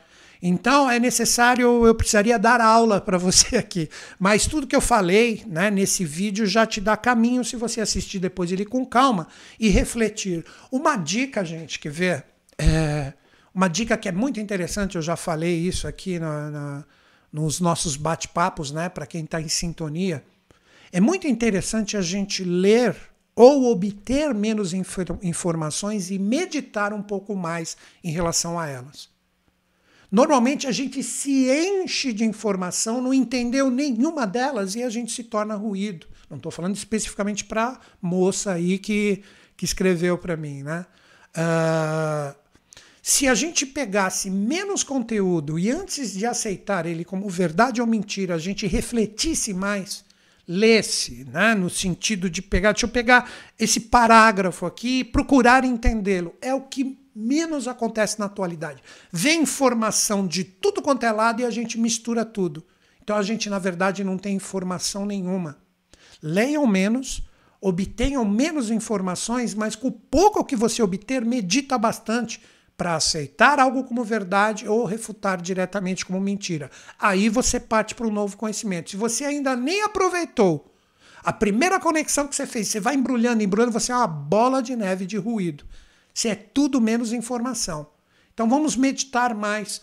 [0.43, 3.89] Então é necessário, eu precisaria dar aula para você aqui.
[4.19, 8.19] Mas tudo que eu falei né, nesse vídeo já te dá caminho se você assistir
[8.19, 9.29] depois ele com calma
[9.59, 10.45] e refletir.
[10.73, 12.23] Uma dica, gente, que vê,
[12.59, 13.13] é,
[13.55, 16.85] uma dica que é muito interessante, eu já falei isso aqui na, na,
[17.31, 20.25] nos nossos bate-papos, né, para quem está em sintonia.
[20.91, 22.97] É muito interessante a gente ler
[23.37, 29.10] ou obter menos informações e meditar um pouco mais em relação a elas.
[30.11, 35.23] Normalmente a gente se enche de informação, não entendeu nenhuma delas e a gente se
[35.23, 36.07] torna ruído.
[36.29, 39.23] Não estou falando especificamente para moça aí que,
[39.57, 40.87] que escreveu para mim, né?
[41.37, 42.35] Uh,
[43.03, 48.35] se a gente pegasse menos conteúdo e antes de aceitar ele como verdade ou mentira,
[48.35, 50.05] a gente refletisse mais,
[50.47, 56.35] lesse, né, no sentido de pegar, deixa eu pegar esse parágrafo aqui e procurar entendê-lo.
[56.43, 58.83] É o que menos acontece na atualidade.
[59.13, 62.65] Vem informação de tudo quanto é lado e a gente mistura tudo.
[63.03, 65.59] Então a gente, na verdade, não tem informação nenhuma.
[66.23, 67.23] Leiam menos,
[67.61, 72.41] obtenham menos informações, mas com o pouco que você obter, medita bastante
[72.77, 76.71] para aceitar algo como verdade ou refutar diretamente como mentira.
[76.99, 78.91] Aí você parte para um novo conhecimento.
[78.91, 80.73] Se você ainda nem aproveitou
[81.23, 84.75] a primeira conexão que você fez, você vai embrulhando, embrulhando, você é uma bola de
[84.75, 85.65] neve de ruído.
[86.13, 87.87] Se é tudo menos informação.
[88.35, 89.81] Então vamos meditar mais.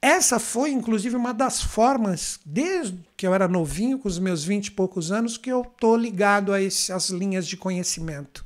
[0.00, 4.68] Essa foi, inclusive, uma das formas, desde que eu era novinho, com os meus vinte
[4.68, 8.45] e poucos anos, que eu estou ligado a essas linhas de conhecimento.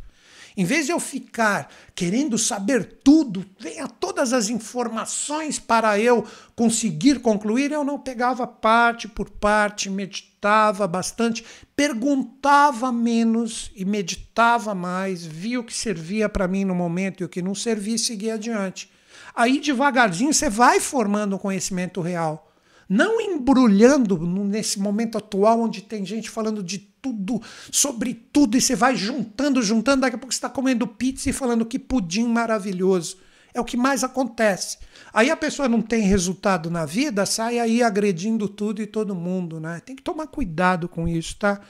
[0.60, 6.22] Em vez de eu ficar querendo saber tudo, venha todas as informações para eu
[6.54, 11.42] conseguir concluir, eu não pegava parte por parte, meditava bastante,
[11.74, 17.28] perguntava menos e meditava mais, via o que servia para mim no momento e o
[17.30, 18.90] que não servia e seguia adiante.
[19.34, 22.52] Aí devagarzinho você vai formando um conhecimento real.
[22.86, 27.40] Não embrulhando nesse momento atual onde tem gente falando de tudo,
[27.70, 31.32] sobre tudo, e você vai juntando, juntando, daqui a pouco você está comendo pizza e
[31.32, 33.18] falando que pudim maravilhoso.
[33.52, 34.78] É o que mais acontece.
[35.12, 39.58] Aí a pessoa não tem resultado na vida, sai aí agredindo tudo e todo mundo,
[39.58, 39.80] né?
[39.84, 41.60] Tem que tomar cuidado com isso, tá?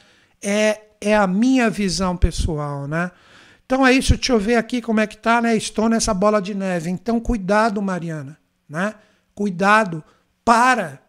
[0.42, 3.10] É, é a minha visão pessoal, né?
[3.64, 5.56] Então é isso, deixa eu ver aqui como é que tá, né?
[5.56, 6.90] Estou nessa bola de neve.
[6.90, 8.36] Então cuidado, Mariana,
[8.68, 8.94] né?
[9.34, 10.04] Cuidado,
[10.44, 11.00] para.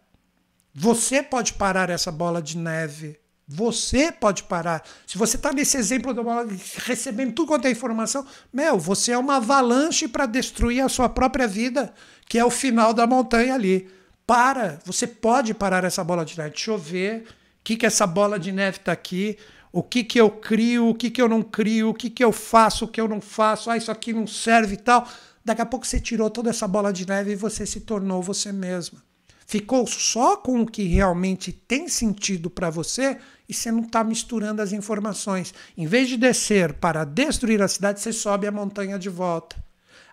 [0.74, 3.18] Você pode parar essa bola de neve.
[3.54, 4.82] Você pode parar.
[5.06, 6.46] Se você está nesse exemplo bola,
[6.86, 11.46] recebendo tudo quanto é informação, meu, você é uma avalanche para destruir a sua própria
[11.46, 11.92] vida,
[12.26, 13.90] que é o final da montanha ali.
[14.26, 14.78] Para.
[14.86, 16.50] Você pode parar essa bola de neve.
[16.50, 17.24] Deixa eu ver o
[17.62, 19.36] que, que essa bola de neve está aqui.
[19.70, 22.32] O que, que eu crio, o que, que eu não crio, o que, que eu
[22.32, 23.70] faço, o que eu não faço.
[23.70, 25.06] Ah, isso aqui não serve e tal.
[25.44, 28.50] Daqui a pouco você tirou toda essa bola de neve e você se tornou você
[28.50, 29.11] mesma
[29.52, 34.62] ficou só com o que realmente tem sentido para você e você não está misturando
[34.62, 35.52] as informações.
[35.76, 39.54] Em vez de descer para destruir a cidade, você sobe a montanha de volta.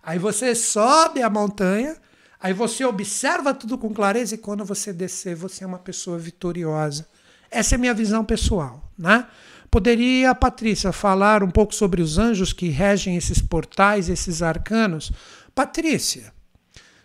[0.03, 1.95] Aí você sobe a montanha,
[2.37, 7.07] aí você observa tudo com clareza e quando você descer, você é uma pessoa vitoriosa.
[7.49, 9.25] Essa é a minha visão pessoal, né?
[9.71, 15.13] Poderia, Patrícia, falar um pouco sobre os anjos que regem esses portais, esses arcanos?
[15.55, 16.33] Patrícia,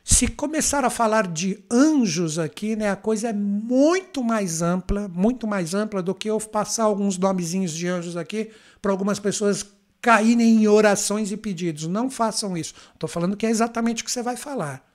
[0.04, 5.46] se começar a falar de anjos aqui, né, a coisa é muito mais ampla, muito
[5.46, 8.50] mais ampla do que eu passar alguns nomezinhos de anjos aqui
[8.82, 9.64] para algumas pessoas
[10.02, 11.86] caírem em orações e pedidos.
[11.86, 12.74] Não façam isso.
[12.92, 14.86] Estou falando que é exatamente o que você vai falar.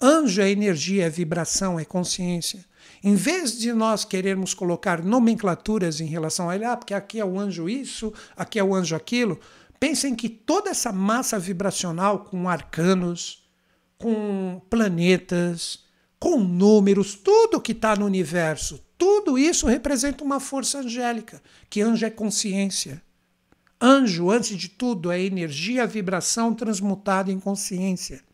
[0.00, 2.64] Anjo é energia, é vibração, é consciência.
[3.04, 7.24] Em vez de nós querermos colocar nomenclaturas em relação a ele, ah, porque aqui é
[7.24, 9.38] o anjo isso, aqui é o anjo aquilo,
[9.78, 13.45] pensem que toda essa massa vibracional com arcanos,
[13.98, 15.84] com planetas,
[16.18, 22.06] com números, tudo que está no universo, tudo isso representa uma força angélica, que anjo
[22.06, 23.02] é consciência.
[23.80, 28.24] Anjo, antes de tudo, é energia, vibração transmutada em consciência.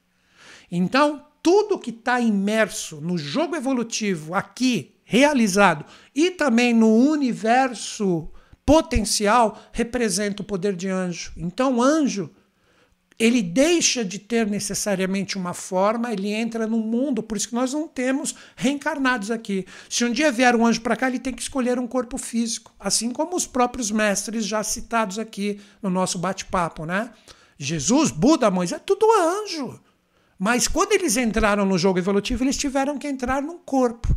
[0.70, 5.84] Então, tudo que está imerso no jogo evolutivo aqui, realizado,
[6.14, 8.30] e também no universo
[8.64, 11.32] potencial, representa o poder de anjo.
[11.36, 12.30] Então, anjo
[13.22, 17.72] ele deixa de ter necessariamente uma forma, ele entra no mundo, por isso que nós
[17.72, 19.64] não temos reencarnados aqui.
[19.88, 22.74] Se um dia vier um anjo para cá, ele tem que escolher um corpo físico,
[22.80, 27.12] assim como os próprios mestres já citados aqui no nosso bate-papo, né?
[27.56, 29.80] Jesus, Buda, Moisés, é tudo anjo.
[30.36, 34.16] Mas quando eles entraram no jogo evolutivo, eles tiveram que entrar num corpo.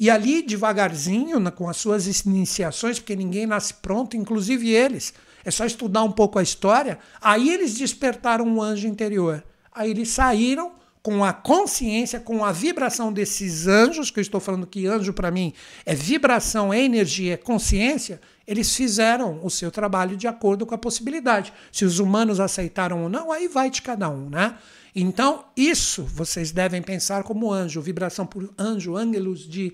[0.00, 5.14] E ali, devagarzinho, com as suas iniciações, porque ninguém nasce pronto, inclusive eles,
[5.44, 6.98] é só estudar um pouco a história.
[7.20, 9.44] Aí eles despertaram um anjo interior.
[9.72, 10.72] Aí eles saíram
[11.02, 15.32] com a consciência, com a vibração desses anjos, que eu estou falando que anjo para
[15.32, 15.52] mim
[15.84, 20.78] é vibração, é energia, é consciência, eles fizeram o seu trabalho de acordo com a
[20.78, 21.52] possibilidade.
[21.72, 24.56] Se os humanos aceitaram ou não, aí vai de cada um, né?
[24.94, 29.72] Então, isso vocês devem pensar como anjo, vibração por anjo, ângelos de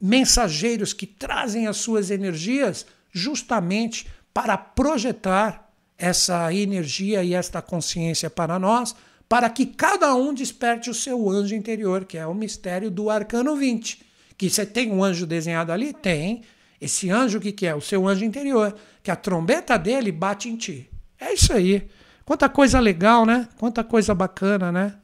[0.00, 8.58] mensageiros que trazem as suas energias justamente para projetar essa energia e esta consciência para
[8.58, 8.94] nós,
[9.28, 13.56] para que cada um desperte o seu anjo interior, que é o mistério do arcano
[13.56, 14.04] 20.
[14.36, 15.92] Que você tem um anjo desenhado ali?
[15.92, 16.42] Tem.
[16.80, 17.74] Esse anjo, o que, que é?
[17.74, 20.90] O seu anjo interior, que a trombeta dele bate em ti.
[21.20, 21.88] É isso aí.
[22.24, 23.48] Quanta coisa legal, né?
[23.58, 24.94] Quanta coisa bacana, né?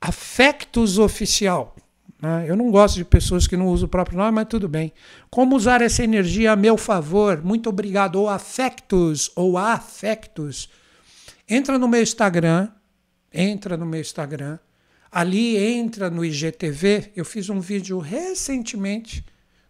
[0.00, 1.76] Afectos oficial.
[2.24, 2.46] Né?
[2.48, 4.94] Eu não gosto de pessoas que não usam o próprio nome, mas tudo bem.
[5.28, 7.42] Como usar essa energia a meu favor?
[7.44, 8.16] Muito obrigado.
[8.16, 10.70] Ou afectos, ou afectos.
[11.46, 12.70] Entra no meu Instagram,
[13.30, 14.58] entra no meu Instagram.
[15.12, 17.12] Ali entra no IGTV.
[17.14, 19.22] Eu fiz um vídeo recentemente,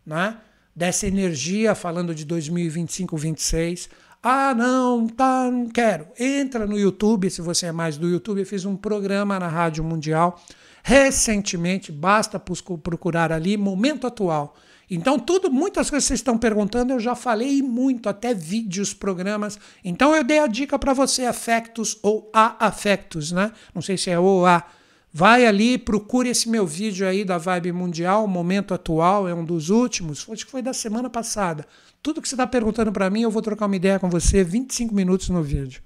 [0.07, 0.37] né?
[0.77, 3.89] Dessa energia falando de 2025, 26.
[4.23, 6.07] Ah, não, tá, não quero.
[6.17, 9.83] Entra no YouTube, se você é mais do YouTube, eu fiz um programa na Rádio
[9.83, 10.41] Mundial
[10.87, 14.55] recentemente, basta procurar ali momento atual.
[14.91, 19.59] Então, tudo, muitas coisas que vocês estão perguntando, eu já falei muito, até vídeos, programas.
[19.83, 23.51] Então, eu dei a dica para você, afectos ou a afectos, né?
[23.75, 24.63] Não sei se é ou a.
[25.11, 29.71] Vai ali, procure esse meu vídeo aí da Vibe Mundial, momento atual, é um dos
[29.71, 31.65] últimos, acho que foi da semana passada.
[32.03, 34.95] Tudo que você está perguntando para mim, eu vou trocar uma ideia com você, 25
[34.95, 35.81] minutos no vídeo.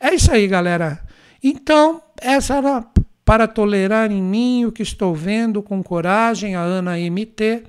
[0.00, 1.00] É isso aí, galera.
[1.40, 2.84] Então, essa era
[3.24, 7.64] para tolerar em mim o que estou vendo com coragem, a Ana MT.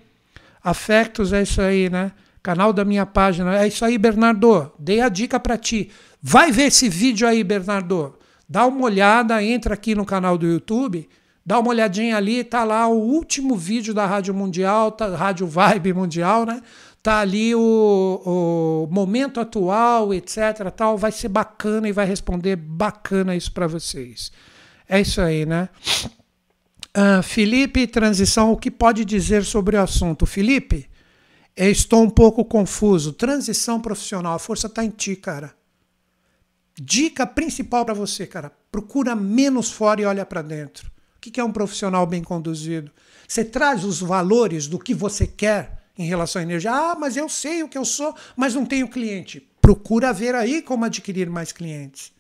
[0.64, 2.12] Afectos é isso aí, né?
[2.42, 3.58] Canal da minha página.
[3.58, 4.72] É isso aí, Bernardo.
[4.78, 5.90] Dei a dica para ti.
[6.22, 8.16] Vai ver esse vídeo aí, Bernardo.
[8.48, 11.08] Dá uma olhada, entra aqui no canal do YouTube,
[11.46, 15.94] dá uma olhadinha ali, tá lá o último vídeo da Rádio Mundial, tá, Rádio Vibe
[15.94, 16.62] Mundial, né?
[17.02, 20.70] Tá ali o, o momento atual, etc.
[20.76, 20.98] Tal.
[20.98, 24.32] Vai ser bacana e vai responder bacana isso para vocês.
[24.94, 25.70] É isso aí, né?
[26.96, 30.28] Uh, Felipe, transição, o que pode dizer sobre o assunto?
[30.28, 30.88] Felipe,
[31.58, 33.12] eu estou um pouco confuso.
[33.12, 35.56] Transição profissional, a força está em ti, cara.
[36.80, 40.92] Dica principal para você, cara: procura menos fora e olha para dentro.
[41.18, 42.92] O que é um profissional bem conduzido?
[43.28, 46.72] Você traz os valores do que você quer em relação à energia.
[46.72, 49.50] Ah, mas eu sei o que eu sou, mas não tenho cliente.
[49.60, 52.14] Procura ver aí como adquirir mais clientes.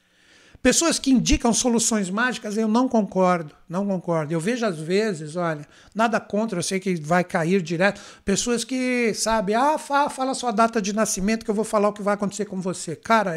[0.63, 4.33] Pessoas que indicam soluções mágicas, eu não concordo, não concordo.
[4.33, 7.99] Eu vejo às vezes, olha, nada contra, eu sei que vai cair direto.
[8.23, 11.93] Pessoas que, sabe, ah, fala, fala sua data de nascimento que eu vou falar o
[11.93, 12.95] que vai acontecer com você.
[12.95, 13.33] Cara,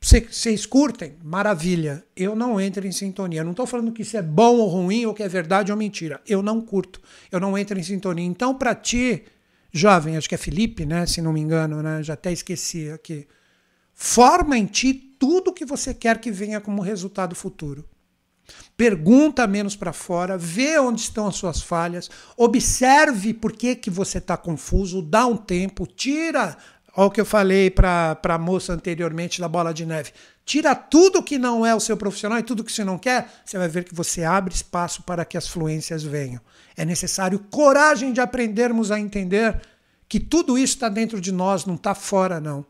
[0.00, 1.16] vocês curtem?
[1.22, 2.02] Maravilha.
[2.16, 3.44] Eu não entro em sintonia.
[3.44, 6.18] Não estou falando que isso é bom ou ruim, ou que é verdade ou mentira.
[6.26, 6.98] Eu não curto.
[7.30, 8.24] Eu não entro em sintonia.
[8.24, 9.22] Então, para ti,
[9.70, 11.04] jovem, acho que é Felipe, né?
[11.04, 12.02] Se não me engano, né?
[12.02, 13.28] Já até esqueci aqui.
[13.94, 17.88] Forma em ti tudo o que você quer que venha como resultado futuro.
[18.76, 24.18] Pergunta menos para fora, vê onde estão as suas falhas, observe por que, que você
[24.18, 26.56] está confuso, dá um tempo, tira
[26.94, 30.12] Olha o que eu falei para a moça anteriormente da bola de neve.
[30.44, 33.56] Tira tudo que não é o seu profissional e tudo que você não quer, você
[33.56, 36.40] vai ver que você abre espaço para que as fluências venham.
[36.76, 39.58] É necessário coragem de aprendermos a entender
[40.06, 42.66] que tudo isso está dentro de nós, não está fora, não.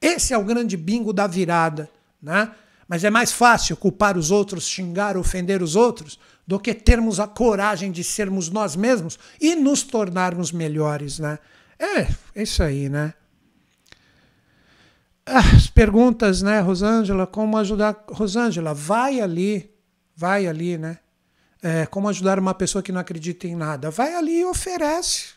[0.00, 1.90] Esse é o grande bingo da virada,
[2.22, 2.50] né?
[2.88, 7.28] Mas é mais fácil culpar os outros, xingar, ofender os outros, do que termos a
[7.28, 11.38] coragem de sermos nós mesmos e nos tornarmos melhores, né?
[11.78, 12.00] É,
[12.34, 13.14] é isso aí, né?
[15.24, 17.26] Ah, as perguntas, né, Rosângela?
[17.26, 18.04] Como ajudar?
[18.08, 19.70] Rosângela, vai ali,
[20.16, 20.98] vai ali, né?
[21.62, 23.90] É, como ajudar uma pessoa que não acredita em nada?
[23.90, 25.34] Vai ali e oferece.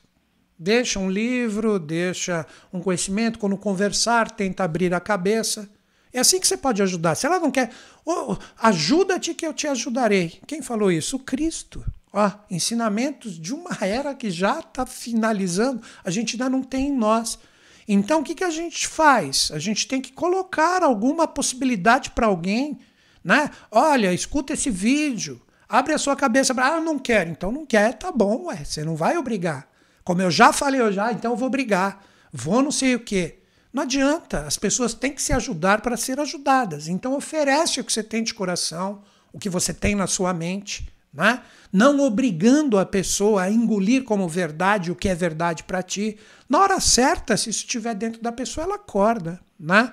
[0.58, 3.39] Deixa um livro, deixa um conhecimento.
[3.39, 5.70] Quando conversar, tenta abrir a cabeça.
[6.14, 7.16] É assim que você pode ajudar.
[7.16, 7.72] Se ela não quer,
[8.06, 10.39] oh, ajuda-te que eu te ajudarei.
[10.45, 11.16] Quem falou isso?
[11.16, 11.84] O Cristo.
[12.14, 16.95] Ó, ensinamentos de uma era que já está finalizando, a gente ainda não tem em
[16.95, 17.39] nós.
[17.88, 19.49] Então o que, que a gente faz?
[19.51, 22.78] A gente tem que colocar alguma possibilidade para alguém,
[23.24, 23.49] né?
[23.72, 27.32] Olha, escuta esse vídeo, abre a sua cabeça para, ah, não quero.
[27.32, 29.68] Então não quer, tá bom, ué, você não vai obrigar.
[30.04, 32.04] Como eu já falei, eu já, então eu vou brigar.
[32.32, 33.39] Vou não sei o quê.
[33.72, 36.88] Não adianta, as pessoas têm que se ajudar para ser ajudadas.
[36.88, 39.01] Então oferece o que você tem de coração,
[39.32, 41.41] o que você tem na sua mente, né?
[41.74, 46.20] não obrigando a pessoa a engolir como verdade o que é verdade para ti.
[46.47, 49.39] Na hora certa, se isso estiver dentro da pessoa, ela acorda.
[49.60, 49.91] Né?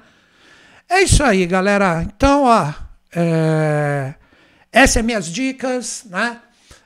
[0.87, 2.03] É isso aí, galera.
[2.03, 2.71] Então, ó,
[3.15, 4.15] é...
[4.71, 6.05] essas são minhas dicas.
[6.05, 6.39] Né?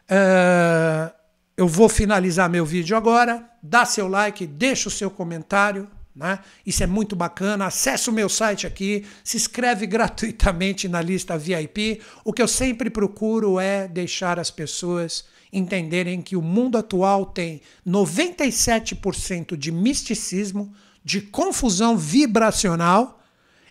[0.08, 1.10] É...
[1.56, 3.48] Eu vou finalizar meu vídeo agora.
[3.62, 5.88] Dá seu like, deixa o seu comentário.
[6.14, 6.38] Né?
[6.64, 7.66] Isso é muito bacana.
[7.66, 12.00] Acesse o meu site aqui, se inscreve gratuitamente na lista VIP.
[12.24, 17.60] O que eu sempre procuro é deixar as pessoas entenderem que o mundo atual tem
[17.86, 20.74] 97% de misticismo,
[21.04, 23.22] de confusão vibracional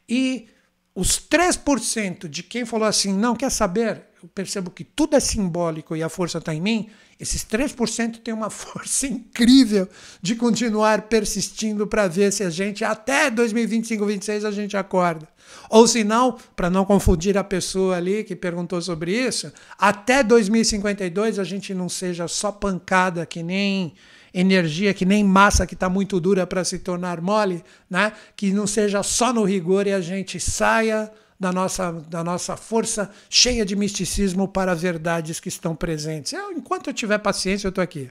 [0.08, 0.48] e
[0.96, 5.96] os 3% de quem falou assim, não quer saber, eu percebo que tudo é simbólico
[5.96, 9.88] e a força está em mim, esses 3% têm uma força incrível
[10.22, 15.28] de continuar persistindo para ver se a gente, até 2025, 2026, a gente acorda.
[15.70, 21.40] Ou se não, para não confundir a pessoa ali que perguntou sobre isso, até 2052
[21.40, 23.94] a gente não seja só pancada que nem
[24.34, 28.14] energia, que nem massa que está muito dura para se tornar mole, né?
[28.36, 31.12] que não seja só no rigor e a gente saia
[31.44, 36.32] da nossa, da nossa força cheia de misticismo para verdades que estão presentes.
[36.32, 38.10] Eu, enquanto eu tiver paciência, eu estou aqui.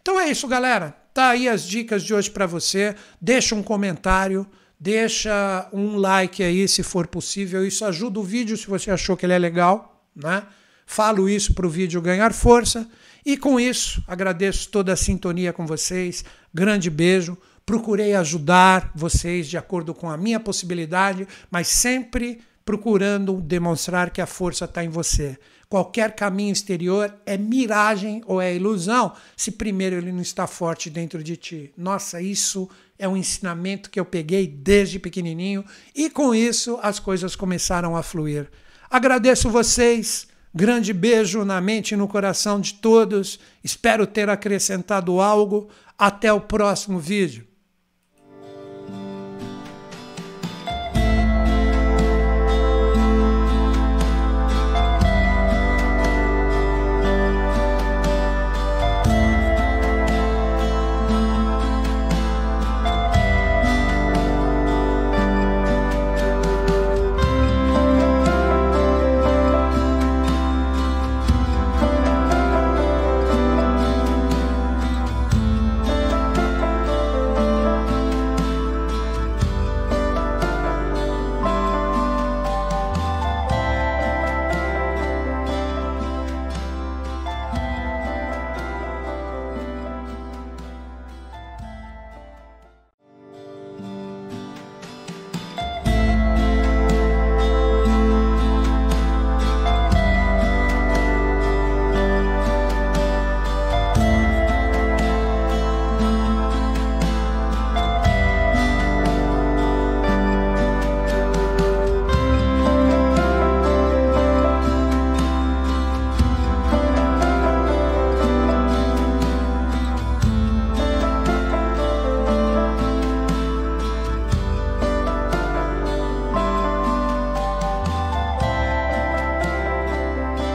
[0.00, 0.96] Então é isso, galera.
[1.12, 2.94] Tá aí as dicas de hoje para você.
[3.20, 4.46] Deixa um comentário,
[4.78, 7.66] deixa um like aí se for possível.
[7.66, 10.44] Isso ajuda o vídeo se você achou que ele é legal, né?
[10.86, 12.88] Falo isso para o vídeo ganhar força.
[13.26, 16.24] E com isso, agradeço toda a sintonia com vocês.
[16.54, 17.36] Grande beijo.
[17.66, 24.26] Procurei ajudar vocês de acordo com a minha possibilidade, mas sempre procurando demonstrar que a
[24.26, 25.38] força está em você.
[25.70, 31.24] Qualquer caminho exterior é miragem ou é ilusão se primeiro ele não está forte dentro
[31.24, 31.72] de ti.
[31.78, 35.64] Nossa, isso é um ensinamento que eu peguei desde pequenininho
[35.94, 38.50] e com isso as coisas começaram a fluir.
[38.90, 40.28] Agradeço vocês.
[40.54, 43.40] Grande beijo na mente e no coração de todos.
[43.64, 45.70] Espero ter acrescentado algo.
[45.96, 47.47] Até o próximo vídeo.